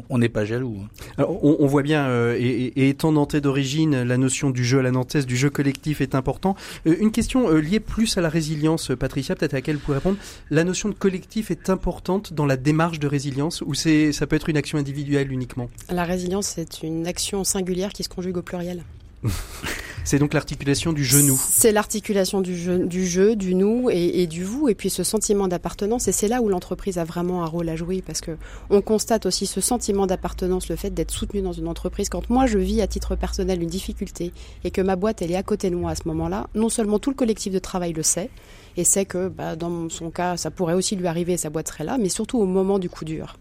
[0.10, 0.88] on n'est pas jaloux hein.
[1.18, 4.80] Alors, on, on, voit bien euh, et, et, étant nantais d'origine la notion du jeu
[4.80, 6.56] à la nantaise du jeu collectif est important.
[6.86, 10.18] Une question liée plus à la résilience Patricia peut-être à laquelle vous pouvez répondre.
[10.50, 14.36] La notion de collectif est importante dans la démarche de résilience ou c'est ça peut
[14.36, 15.70] être une action individuelle uniquement?
[15.90, 17.61] La résilience c'est une action singulière
[17.94, 18.84] qui se conjugue au pluriel.
[20.04, 21.40] C'est donc l'articulation du genou.
[21.40, 25.48] C'est l'articulation du jeu, du jeu, du nous et, du vous, et puis ce sentiment
[25.48, 26.08] d'appartenance.
[26.08, 28.36] Et c'est là où l'entreprise a vraiment un rôle à jouer, parce que
[28.72, 32.10] on constate aussi ce sentiment d'appartenance, le fait d'être soutenu dans une entreprise.
[32.10, 34.34] Quand moi je vis à titre personnel une difficulté
[34.64, 36.98] et que ma boîte elle est à côté de moi à ce moment-là, non seulement
[36.98, 38.32] tout le collectif de travail le sait
[38.78, 41.84] et sait que bah, dans son cas ça pourrait aussi lui arriver, sa boîte serait
[41.84, 43.38] là, mais surtout au moment du coup dur.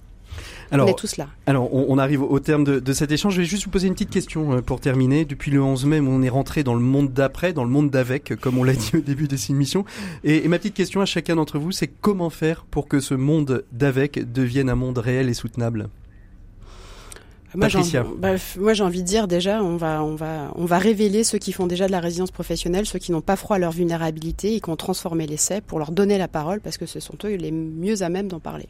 [0.70, 1.28] Alors, on est tous là.
[1.46, 3.34] Alors, on, arrive au terme de, cet échange.
[3.34, 5.24] Je vais juste vous poser une petite question euh, pour terminer.
[5.24, 8.34] Depuis le 11 mai, on est rentré dans le monde d'après, dans le monde d'avec,
[8.40, 9.84] comme on l'a dit au début de cette émission.
[10.22, 13.64] Et, ma petite question à chacun d'entre vous, c'est comment faire pour que ce monde
[13.72, 15.88] d'avec devienne un monde réel et soutenable?
[17.54, 17.66] Moi,
[18.18, 21.38] bah, moi, j'ai envie de dire déjà, on va, on va, on va révéler ceux
[21.38, 24.54] qui font déjà de la résidence professionnelle, ceux qui n'ont pas froid à leur vulnérabilité
[24.54, 27.34] et qui ont transformé l'essai pour leur donner la parole parce que ce sont eux
[27.34, 28.68] les mieux à même d'en parler.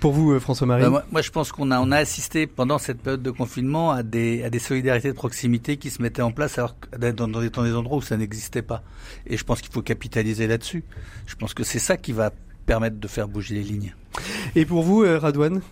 [0.00, 3.00] Pour vous, euh, François-Marie bah, moi, je pense qu'on a, on a assisté pendant cette
[3.00, 6.58] période de confinement à des, à des solidarités de proximité qui se mettaient en place
[6.58, 8.82] alors dans, dans, des, dans des endroits où ça n'existait pas.
[9.26, 10.84] Et je pense qu'il faut capitaliser là-dessus.
[11.26, 12.30] Je pense que c'est ça qui va
[12.66, 13.94] permettre de faire bouger les lignes.
[14.54, 15.62] Et pour vous, euh, Radouane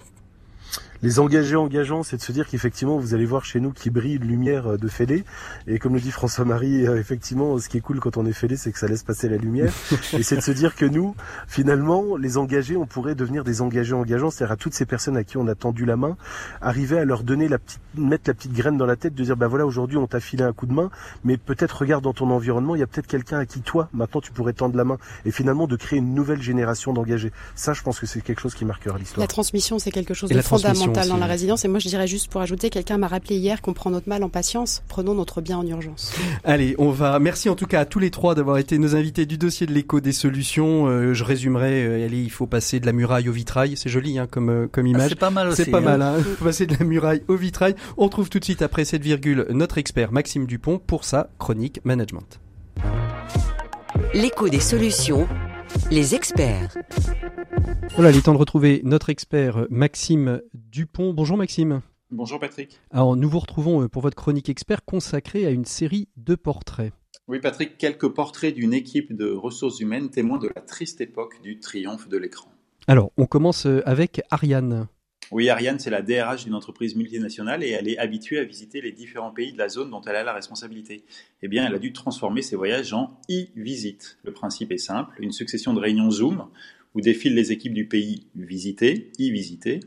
[1.05, 4.15] les engagés engageants, c'est de se dire qu'effectivement, vous allez voir chez nous qui brille
[4.15, 5.25] une lumière euh, de fêlée.
[5.67, 8.57] Et comme le dit François-Marie, euh, effectivement, ce qui est cool quand on est fêlé,
[8.57, 9.71] c'est que ça laisse passer la lumière.
[10.15, 11.15] et c'est de se dire que nous,
[11.47, 15.25] finalement, les engagés, on pourrait devenir des engagés engageants, c'est-à-dire à toutes ces personnes à
[15.25, 16.17] qui on a tendu la main,
[16.63, 19.37] arriver à leur donner la petite, mettre la petite graine dans la tête, de dire,
[19.37, 20.91] bah voilà, aujourd'hui, on t'a filé un coup de main,
[21.23, 24.23] mais peut-être regarde dans ton environnement, il y a peut-être quelqu'un à qui toi, maintenant,
[24.23, 24.97] tu pourrais tendre la main.
[25.27, 27.31] Et finalement, de créer une nouvelle génération d'engagés.
[27.55, 29.21] Ça, je pense que c'est quelque chose qui marquera l'histoire.
[29.21, 31.65] La transmission, c'est quelque chose de fondamental dans la résilience.
[31.65, 34.23] Et moi, je dirais juste pour ajouter, quelqu'un m'a rappelé hier qu'on prend notre mal
[34.23, 34.83] en patience.
[34.89, 36.13] Prenons notre bien en urgence.
[36.45, 37.19] Allez, on va.
[37.19, 39.73] Merci en tout cas à tous les trois d'avoir été nos invités du dossier de
[39.73, 40.87] l'écho des solutions.
[40.87, 41.85] Euh, je résumerai.
[41.85, 43.77] Euh, allez, il faut passer de la muraille au vitrail.
[43.77, 45.09] C'est joli hein, comme euh, comme ah, image.
[45.11, 45.65] c'est pas mal aussi.
[45.65, 46.03] C'est pas mal.
[46.03, 46.15] Hein.
[46.19, 47.75] Il faut passer de la muraille au vitrail.
[47.97, 51.81] On trouve tout de suite après cette virgule notre expert Maxime Dupont pour sa chronique
[51.85, 52.41] management.
[54.13, 55.27] L'écho des solutions
[55.91, 56.77] les experts.
[57.95, 61.13] Voilà, il est temps de retrouver notre expert Maxime Dupont.
[61.13, 61.83] Bonjour Maxime.
[62.11, 62.81] Bonjour Patrick.
[62.91, 66.93] Alors nous vous retrouvons euh, pour votre chronique expert consacrée à une série de portraits.
[67.27, 71.59] Oui Patrick, quelques portraits d'une équipe de ressources humaines témoins de la triste époque du
[71.59, 72.51] triomphe de l'écran.
[72.87, 74.87] Alors on commence euh, avec Ariane.
[75.31, 78.93] Oui, Ariane, c'est la DRH d'une entreprise multinationale et elle est habituée à visiter les
[78.93, 81.05] différents pays de la zone dont elle a la responsabilité.
[81.43, 84.19] Eh bien, elle a dû transformer ses voyages en e-visite.
[84.23, 86.49] Le principe est simple, une succession de réunions Zoom
[86.95, 89.81] où défilent les équipes du pays visité, e-visité,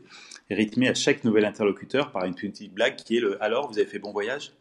[0.50, 3.86] rythmées à chaque nouvel interlocuteur par une petite blague qui est le Alors, vous avez
[3.86, 4.52] fait bon voyage?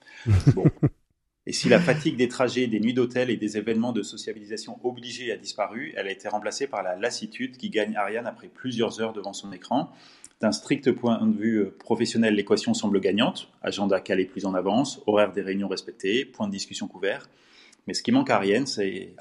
[1.49, 5.31] Et si la fatigue des trajets, des nuits d'hôtel et des événements de sociabilisation obligés
[5.31, 9.13] a disparu, elle a été remplacée par la lassitude qui gagne Ariane après plusieurs heures
[9.13, 9.93] devant son écran
[10.41, 13.49] d'un strict point de vue euh, professionnel, l'équation semble gagnante.
[13.61, 17.27] Agenda calé plus en avance, horaire des réunions respectés, point de discussion couvert.
[17.87, 19.15] Mais ce qui manque à Ariane, c'est,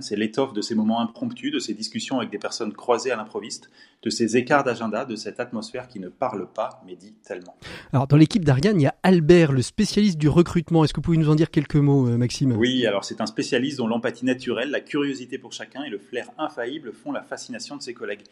[0.00, 3.68] c'est l'étoffe de ces moments impromptus, de ces discussions avec des personnes croisées à l'improviste,
[4.04, 7.56] de ces écarts d'agenda, de cette atmosphère qui ne parle pas, mais dit tellement.
[7.92, 10.84] Alors, dans l'équipe d'Ariane, il y a Albert, le spécialiste du recrutement.
[10.84, 12.52] Est-ce que vous pouvez nous en dire quelques mots, euh, Maxime?
[12.52, 16.30] Oui, alors c'est un spécialiste dont l'empathie naturelle, la curiosité pour chacun et le flair
[16.38, 18.22] infaillible font la fascination de ses collègues.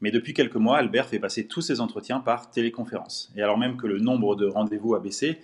[0.00, 3.32] Mais depuis quelques mois, Albert fait passer tous ses entretiens par téléconférence.
[3.36, 5.38] Et alors même que le nombre de rendez-vous a baissé,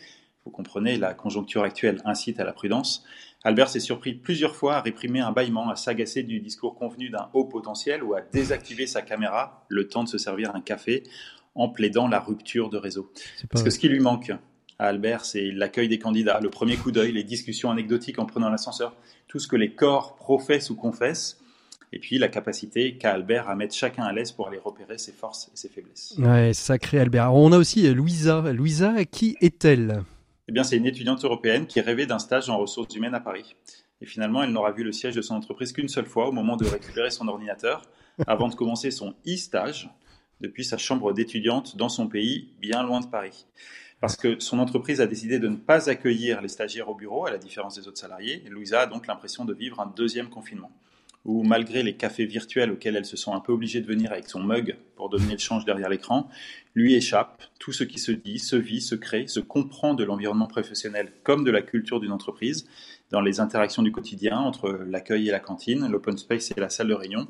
[0.45, 3.05] vous comprenez, la conjoncture actuelle incite à la prudence,
[3.43, 7.31] Albert s'est surpris plusieurs fois à réprimer un bâillement, à s'agacer du discours convenu d'un
[7.33, 11.03] haut potentiel ou à désactiver sa caméra le temps de se servir un café
[11.55, 13.13] en plaidant la rupture de réseau.
[13.51, 14.31] Parce que ce qui lui manque
[14.79, 18.51] à Albert, c'est l'accueil des candidats, le premier coup d'œil, les discussions anecdotiques en prenant
[18.51, 18.95] l'ascenseur,
[19.27, 21.40] tout ce que les corps professent ou confessent
[21.93, 25.13] et puis la capacité qu'a Albert à mettre chacun à l'aise pour aller repérer ses
[25.13, 26.15] forces et ses faiblesses.
[26.19, 27.35] Ouais, sacré Albert.
[27.35, 28.53] on a aussi Louisa.
[28.53, 30.05] Louisa, qui est-elle?
[30.49, 33.57] Eh bien, c'est une étudiante européenne qui rêvait d'un stage en ressources humaines à Paris.
[34.01, 36.57] Et finalement, elle n'aura vu le siège de son entreprise qu'une seule fois au moment
[36.57, 37.83] de récupérer son ordinateur,
[38.27, 39.91] avant de commencer son e-stage
[40.41, 43.47] depuis sa chambre d'étudiante dans son pays, bien loin de Paris.
[44.01, 47.31] Parce que son entreprise a décidé de ne pas accueillir les stagiaires au bureau, à
[47.31, 48.43] la différence des autres salariés.
[48.47, 50.73] Et Louisa a donc l'impression de vivre un deuxième confinement
[51.25, 54.29] où malgré les cafés virtuels auxquels elle se sent un peu obligée de venir avec
[54.29, 56.29] son mug pour dominer le change derrière l'écran,
[56.75, 60.47] lui échappe tout ce qui se dit, se vit, se crée, se comprend de l'environnement
[60.47, 62.67] professionnel comme de la culture d'une entreprise,
[63.11, 66.89] dans les interactions du quotidien entre l'accueil et la cantine, l'open space et la salle
[66.89, 67.27] de réunion,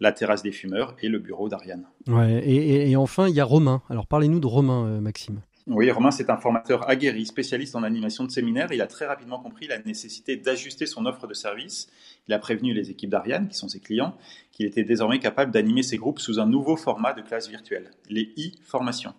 [0.00, 1.86] la terrasse des fumeurs et le bureau d'Ariane.
[2.08, 3.82] Ouais, et, enfin, il y a Romain.
[3.88, 5.40] Alors parlez-nous de Romain, euh, Maxime.
[5.66, 8.72] Oui, Romain, c'est un formateur aguerri, spécialiste en animation de séminaires.
[8.72, 11.88] Il a très rapidement compris la nécessité d'ajuster son offre de service.
[12.28, 14.16] Il a prévenu les équipes d'Ariane, qui sont ses clients,
[14.52, 18.32] qu'il était désormais capable d'animer ses groupes sous un nouveau format de classe virtuelle, les
[18.38, 19.14] e-formations.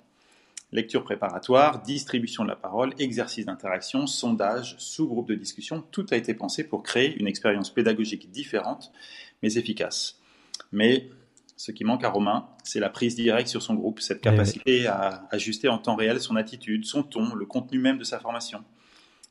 [0.72, 6.34] Lecture préparatoire, distribution de la parole, exercice d'interaction, sondage, sous-groupe de discussion, tout a été
[6.34, 8.92] pensé pour créer une expérience pédagogique différente,
[9.44, 10.18] mais efficace.
[10.72, 11.10] Mais
[11.62, 15.28] ce qui manque à Romain, c'est la prise directe sur son groupe, cette capacité à
[15.30, 18.64] ajuster en temps réel son attitude, son ton, le contenu même de sa formation.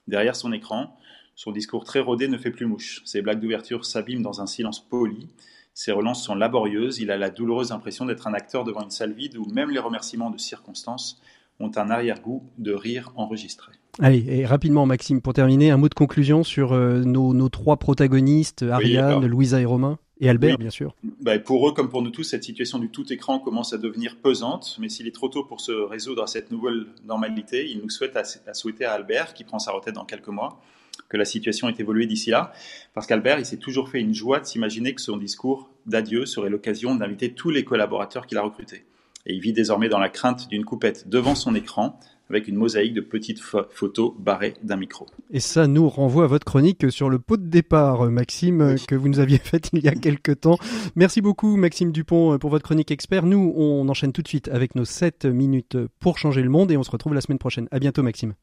[0.07, 0.97] Derrière son écran,
[1.35, 3.03] son discours très rodé ne fait plus mouche.
[3.05, 5.27] Ses blagues d'ouverture s'abîment dans un silence poli.
[5.75, 7.01] Ses relances sont laborieuses.
[7.01, 9.81] Il a la douloureuse impression d'être un acteur devant une salle vide où même les
[9.81, 11.21] remerciements de circonstances
[11.61, 13.73] ont un arrière-goût de rire enregistré.
[13.99, 18.63] Allez, et rapidement, Maxime, pour terminer, un mot de conclusion sur euh, nos, trois protagonistes,
[18.63, 20.95] Ariane, Louisa et Romain et Albert, bien sûr.
[21.23, 24.17] Bah, pour eux, comme pour nous tous, cette situation du tout écran commence à devenir
[24.17, 27.89] pesante, mais s'il est trop tôt pour se résoudre à cette nouvelle normalité, il nous
[27.89, 30.61] souhaite à, souhaiter à Albert, qui prend sa retraite dans quelques mois,
[31.09, 32.53] que la situation ait évolué d'ici là,
[32.93, 36.51] parce qu'Albert, il s'est toujours fait une joie de s'imaginer que son discours d'adieu serait
[36.51, 38.85] l'occasion d'inviter tous les collaborateurs qu'il a recrutés.
[39.27, 41.99] Et il vit désormais dans la crainte d'une coupette devant son écran,
[42.31, 45.07] avec une mosaïque de petites photos barrées d'un micro.
[45.31, 49.09] Et ça nous renvoie à votre chronique sur le pot de départ, Maxime, que vous
[49.09, 50.57] nous aviez faite il y a quelques temps.
[50.95, 53.27] Merci beaucoup, Maxime Dupont, pour votre chronique expert.
[53.27, 56.77] Nous, on enchaîne tout de suite avec nos 7 minutes pour changer le monde et
[56.77, 57.67] on se retrouve la semaine prochaine.
[57.73, 58.35] À bientôt, Maxime.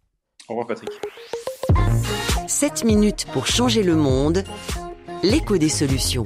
[0.49, 0.91] Au revoir, Patrick.
[2.47, 4.43] 7 minutes pour changer le monde.
[5.23, 6.25] L'écho des solutions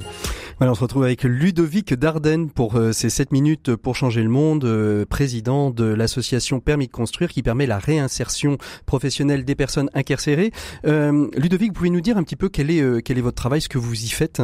[0.60, 4.64] on se retrouve avec Ludovic Dardenne pour euh, ces 7 minutes pour changer le monde,
[4.64, 10.52] euh, président de l'association Permis de construire qui permet la réinsertion professionnelle des personnes incarcérées.
[10.86, 13.60] Euh, Ludovic, vous pouvez nous dire un petit peu quel est, quel est votre travail,
[13.60, 14.42] ce que vous y faites?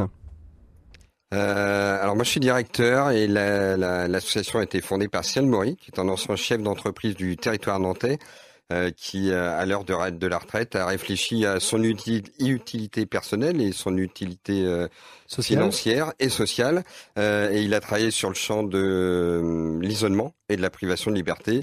[1.31, 6.01] Alors moi je suis directeur et l'association a été fondée par Ciel Maury, qui est
[6.01, 8.48] un ancien chef d'entreprise du territoire nantais, euh,
[8.97, 13.73] qui, euh, à l'heure de, de, la retraite, a réfléchi à son utilité personnelle et
[13.73, 14.89] son utilité euh,
[15.41, 16.85] financière et sociale.
[17.17, 21.61] et il a travaillé sur le champ de l'isolement et de la privation de liberté.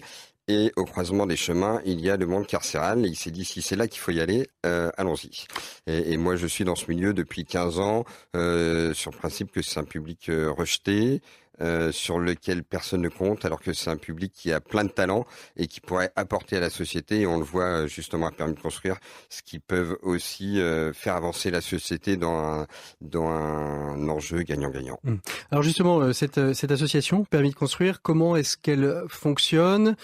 [0.48, 3.04] Et au croisement des chemins, il y a le monde carcéral.
[3.04, 5.46] Et il s'est dit, si c'est là qu'il faut y aller, allons-y.
[5.88, 8.04] Et, et, moi, je suis dans ce milieu depuis 15 ans,
[8.34, 11.22] sur le principe que c'est un public rejeté,
[11.62, 14.90] euh, sur lequel personne ne compte, alors que c'est un public qui a plein de
[14.90, 15.26] talents
[15.56, 17.22] et qui pourrait apporter à la société.
[17.22, 18.98] Et on le voit euh, justement à permis de construire,
[19.30, 22.68] ce qui peuvent aussi euh, faire avancer la société dans un,
[23.00, 25.00] dans un enjeu gagnant-gagnant.
[25.08, 25.20] Hum.
[25.50, 29.96] Alors justement, cette, cette association permis de construire, comment est-ce qu'elle fonctionne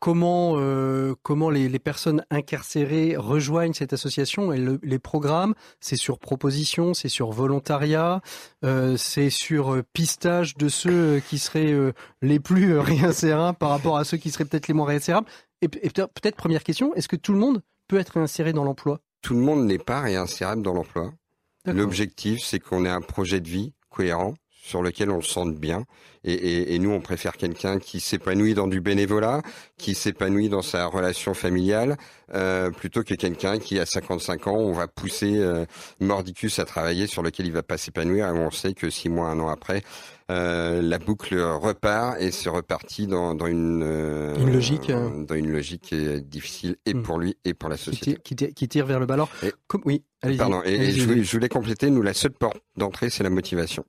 [0.00, 0.54] Comment
[1.22, 5.54] comment les, les, personnes incarcérées rejoignent cette association et les programmes?
[5.80, 8.22] C'est sur proposition, c'est sur volontariat,
[8.96, 11.92] c'est sur pistage de ceux euh, qui seraient euh,
[12.22, 15.26] les plus euh, réinsérables par rapport à ceux qui seraient peut-être les moins réinsérables
[15.62, 19.00] Et, peut-être première question, est-ce que tout le monde peut être réinséré dans l'emploi?
[19.22, 21.12] Tout le monde n'est pas réinsérable dans l'emploi.
[21.66, 24.34] L'objectif, c'est qu'on ait un projet de vie cohérent
[24.64, 25.84] sur lequel on le sente bien.
[26.26, 29.42] Et, nous, on préfère quelqu'un qui s'épanouit dans du bénévolat,
[29.76, 31.98] qui s'épanouit dans sa relation familiale,
[32.32, 35.66] euh, plutôt que quelqu'un qui, à 55 ans, on va pousser euh,
[36.00, 38.28] mordicus à travailler sur lequel il va pas s'épanouir.
[38.28, 39.82] Et on sait que six mois, un an après,
[40.30, 43.82] euh, la boucle repart et se repartit dans, dans une,
[44.38, 45.12] une logique, hein.
[45.28, 47.02] dans une logique qui est difficile et hmm.
[47.02, 48.18] pour lui et pour la société.
[48.24, 49.14] Qui tire, qui tire, vers le bas.
[49.14, 49.30] Alors,
[49.84, 50.62] oui, allez Pardon.
[50.64, 51.90] Et, je, je voulais compléter.
[51.90, 53.84] Nous, la seule porte d'entrée, c'est la motivation.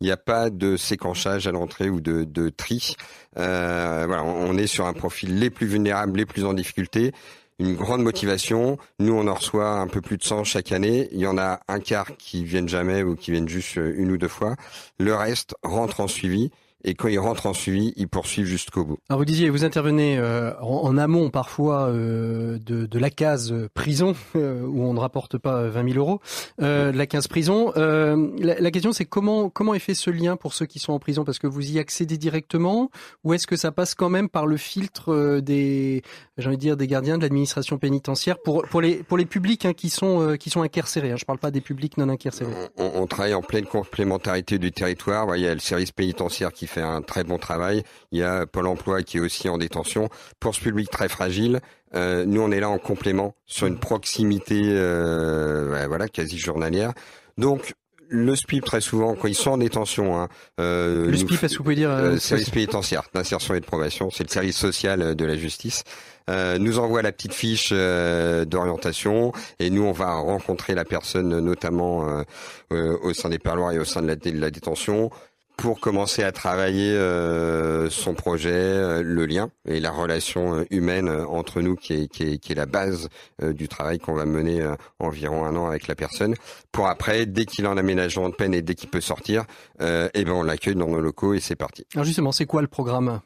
[0.00, 2.96] Il n'y a pas de séquenchage à l'entrée ou de, de tri.
[3.38, 7.12] Euh, voilà, on est sur un profil les plus vulnérables, les plus en difficulté.
[7.60, 8.78] Une grande motivation.
[8.98, 11.08] Nous, on en reçoit un peu plus de 100 chaque année.
[11.12, 14.18] Il y en a un quart qui viennent jamais ou qui viennent juste une ou
[14.18, 14.56] deux fois.
[14.98, 16.50] Le reste rentre en suivi
[16.84, 18.98] et quand ils rentrent en suivi, ils poursuivent jusqu'au bout.
[19.08, 24.14] Alors vous disiez, vous intervenez euh, en, amont parfois euh, de, de, la case prison,
[24.36, 26.20] euh, où on ne rapporte pas 20 000 euros,
[26.58, 27.72] la case prison.
[27.74, 30.98] La, la, question c'est comment comment est fait ce lien pour ceux qui sont en
[30.98, 31.24] prison?
[31.24, 32.90] Parce que vous y accédez directement,
[33.24, 36.02] ou est-ce que ça passe quand même par le filtre des,
[36.36, 39.64] j'ai envie de dire, des gardiens de l'administration pénitentiaire pour pour les pour les publics
[39.64, 41.12] hein, qui sont qui sont incarcérés.
[41.12, 42.52] Hein, je parle pas des publics non incarcérés.
[42.76, 45.34] On, on, travaille en pleine complémentarité du territoire.
[45.36, 47.82] Il y a le service pénitentiaire qui fait un très bon travail.
[48.12, 50.08] Il y a Pôle Emploi qui est aussi en détention.
[50.40, 51.60] Pour ce public très fragile,
[51.94, 56.92] euh, nous on est là en complément sur une proximité, euh, voilà, quasi journalière.
[57.38, 57.74] Donc
[58.08, 60.18] le SPIP très souvent quand ils sont en détention.
[60.18, 60.28] Hein,
[60.60, 64.10] euh, le SPIP, est-ce que vous pouvez dire euh, Service pénitentiaire d'insertion et de probation,
[64.10, 65.84] c'est le service social de la justice.
[66.30, 71.38] Euh, nous envoie la petite fiche euh, d'orientation et nous on va rencontrer la personne
[71.38, 72.24] notamment
[72.72, 75.10] euh, au sein des parloirs et au sein de la, de la détention
[75.56, 81.08] pour commencer à travailler euh, son projet, euh, le lien et la relation euh, humaine
[81.08, 83.08] entre nous qui est, qui est, qui est la base
[83.42, 84.64] du travail qu'on va mener
[84.98, 86.34] environ un an avec la personne.
[86.72, 89.44] Pour après, dès qu'il a un aménagement de peine et dès qu'il peut sortir,
[89.80, 91.86] eh ben on l'accueille dans nos locaux et c'est parti.
[91.94, 93.20] Alors justement, c'est quoi le programme?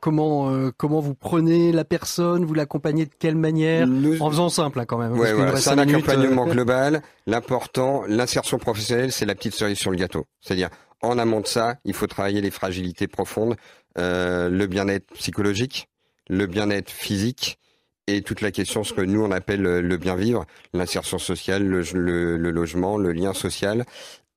[0.00, 2.44] Comment comment vous prenez la personne?
[2.44, 3.86] Vous l'accompagnez de quelle manière?
[4.20, 5.12] En faisant simple hein, quand même.
[5.12, 7.02] Ouais, voilà, c'est un accompagnement global.
[7.26, 10.26] L'important, l'insertion professionnelle, c'est la petite cerise sur le gâteau.
[10.40, 10.70] C'est-à-dire
[11.02, 13.56] en amont de ça, il faut travailler les fragilités profondes,
[13.98, 15.88] euh, le bien-être psychologique,
[16.28, 17.58] le bien-être physique
[18.06, 22.36] et toute la question, ce que nous on appelle le bien vivre, l'insertion sociale, le,
[22.36, 23.84] logement, le lien social.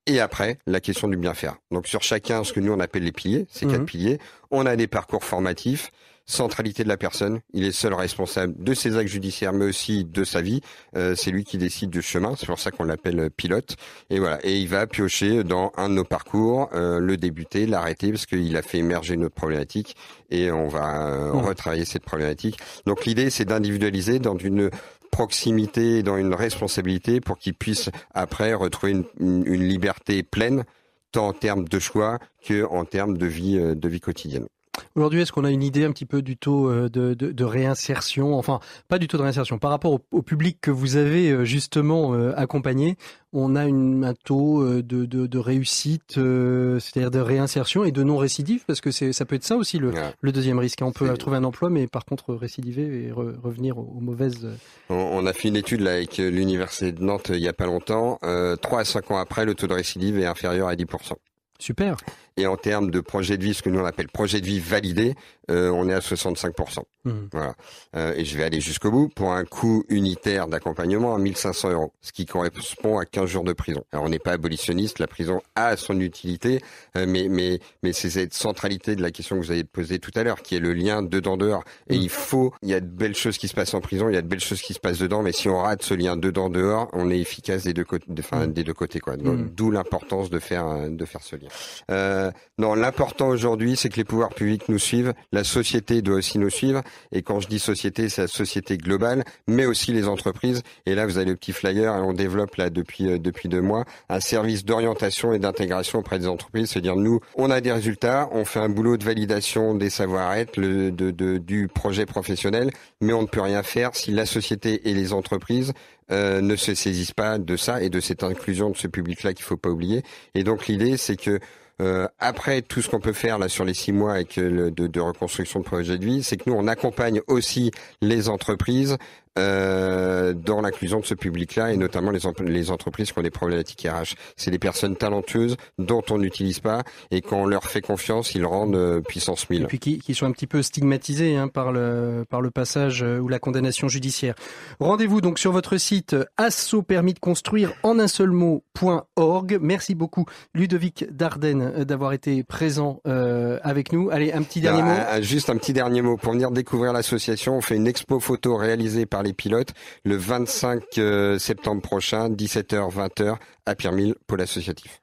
[0.08, 1.56] Et après, la question du bien faire.
[1.72, 3.86] Donc sur chacun, ce que nous on appelle les piliers, ces quatre mmh.
[3.86, 4.20] piliers,
[4.52, 5.92] on a des parcours formatifs
[6.26, 7.40] centralité de la personne.
[7.54, 10.62] Il est seul responsable de ses actes judiciaires, mais aussi de sa vie.
[10.96, 12.36] Euh, c'est lui qui décide du chemin.
[12.38, 13.76] C'est pour ça qu'on l'appelle euh, pilote.
[14.10, 14.40] Et voilà.
[14.44, 18.56] Et il va piocher dans un de nos parcours, euh, le débuter, l'arrêter, parce qu'il
[18.58, 19.96] a fait émerger notre problématique.
[20.32, 21.40] Et on va mmh.
[21.42, 22.58] retravailler cette problématique.
[22.86, 24.72] Donc l'idée, c'est d'individualiser dans une
[25.12, 29.06] proximité, dans une responsabilité, pour qu'il puisse après retrouver une,
[29.46, 30.66] une liberté pleine,
[31.12, 34.48] tant en termes de choix que en termes de vie, de vie quotidienne.
[34.96, 37.44] Aujourd'hui, est-ce qu'on a une idée un petit peu du taux euh, de, de, de,
[37.44, 38.38] réinsertion?
[38.38, 39.58] Enfin, pas du taux de réinsertion.
[39.58, 42.98] Par rapport au, public que vous avez euh, justement euh, accompagné,
[43.34, 48.80] on a une, un taux de, de réussite, c'est-à-dire de réinsertion et de non-récidive, parce
[48.80, 50.80] que ça peut être ça aussi le, le deuxième risque.
[50.82, 54.48] On peut trouver un emploi, mais par contre récidiver et revenir aux, mauvaises...
[54.90, 58.20] On, a fait une étude là, avec l'Université de Nantes il n'y a pas longtemps.
[58.24, 61.14] Euh, 3 à 5 ans après, le taux de récidive est inférieur à 10%.
[61.60, 61.98] Super.
[62.38, 64.60] Et en termes de projet de vie, ce que nous on appelle projet de vie
[64.60, 65.16] validé,
[65.52, 66.80] euh, on est à 65%.
[67.06, 67.12] Mmh.
[67.32, 67.54] Voilà.
[67.96, 71.94] Euh, et je vais aller jusqu'au bout pour un coût unitaire d'accompagnement à 1500 euros,
[72.02, 73.84] ce qui correspond à 15 jours de prison.
[73.92, 76.62] Alors on n'est pas abolitionniste, la prison a son utilité,
[76.98, 80.12] euh, mais mais mais c'est cette centralité de la question que vous avez posée tout
[80.16, 81.64] à l'heure, qui est le lien dedans dehors.
[81.90, 82.02] Et mmh.
[82.02, 84.18] il faut, il y a de belles choses qui se passent en prison, il y
[84.18, 86.50] a de belles choses qui se passent dedans, mais si on rate ce lien dedans
[86.50, 88.54] dehors, on est efficace des deux côtés, enfin mmh.
[88.54, 89.16] des deux côtés quoi.
[89.16, 92.25] D'où l'importance de faire de faire ce lien.
[92.26, 96.40] Euh, non, l'important aujourd'hui, c'est que les pouvoirs publics nous suivent, la société doit aussi
[96.40, 100.62] nous suivre, et quand je dis société, c'est la société globale, mais aussi les entreprises.
[100.86, 103.86] Et là, vous avez le petit flyer, on développe là depuis euh, depuis deux mois
[104.10, 106.70] un service d'orientation et d'intégration auprès des entreprises.
[106.70, 110.90] C'est-à-dire nous, on a des résultats, on fait un boulot de validation des savoir-être, de,
[110.90, 112.72] de, du projet professionnel,
[113.02, 115.74] mais on ne peut rien faire si la société et les entreprises
[116.12, 119.44] euh, ne se saisissent pas de ça et de cette inclusion de ce public-là qu'il
[119.44, 120.04] faut pas oublier.
[120.36, 121.40] Et donc l'idée, c'est que
[121.82, 124.88] euh, après tout ce qu'on peut faire là sur les six mois avec le, de,
[124.88, 127.72] de reconstruction de projet de vie, c'est que nous on accompagne aussi
[128.02, 128.98] les entreprises
[129.38, 133.86] euh, dans l'inclusion de ce public-là et notamment les, les entreprises qui ont des problématiques
[133.86, 134.16] RH.
[134.38, 138.46] C'est des personnes talentueuses dont on n'utilise pas et quand on leur fait confiance, ils
[138.46, 139.64] rendent euh, puissance 1000.
[139.64, 143.04] Et puis qui, qui, sont un petit peu stigmatisés hein, par le par le passage
[143.04, 144.36] euh, ou la condamnation judiciaire.
[144.80, 149.60] Rendez-vous donc sur votre site asso permis de construire en un seul mot.org.
[149.62, 154.10] Merci beaucoup Ludovic Dardenne d'avoir été présent avec nous.
[154.12, 154.96] Allez, un petit dernier mot.
[155.22, 157.58] juste un petit dernier mot pour venir découvrir l'association.
[157.58, 159.74] On fait une expo photo réalisée par les pilotes
[160.04, 165.02] le 25 euh, septembre prochain, 17h, 20h à Pierre-Mille, pôle associatif.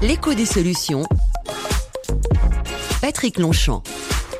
[0.00, 1.04] L'écho des solutions.
[3.00, 3.82] Patrick Longchamp.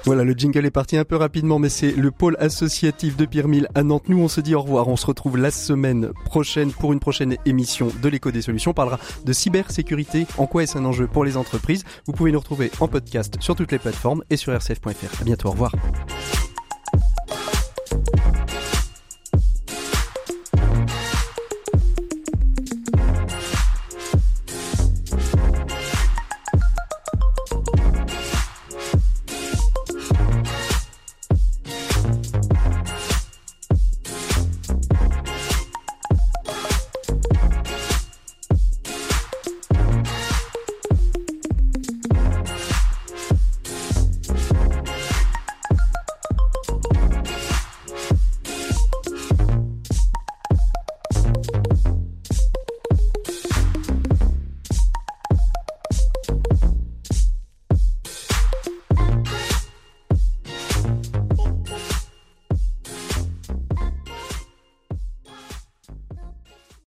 [0.05, 3.69] Voilà, le jingle est parti un peu rapidement, mais c'est le pôle associatif de Pierre-Mille
[3.77, 4.09] à Nantes.
[4.09, 4.89] Nous, on se dit au revoir.
[4.89, 8.73] On se retrouve la semaine prochaine pour une prochaine émission de l'écho des solutions.
[8.73, 10.27] On parlera de cybersécurité.
[10.39, 11.85] En quoi est-ce un enjeu pour les entreprises?
[12.07, 15.21] Vous pouvez nous retrouver en podcast sur toutes les plateformes et sur rcf.fr.
[15.21, 15.49] À bientôt.
[15.49, 15.73] Au revoir.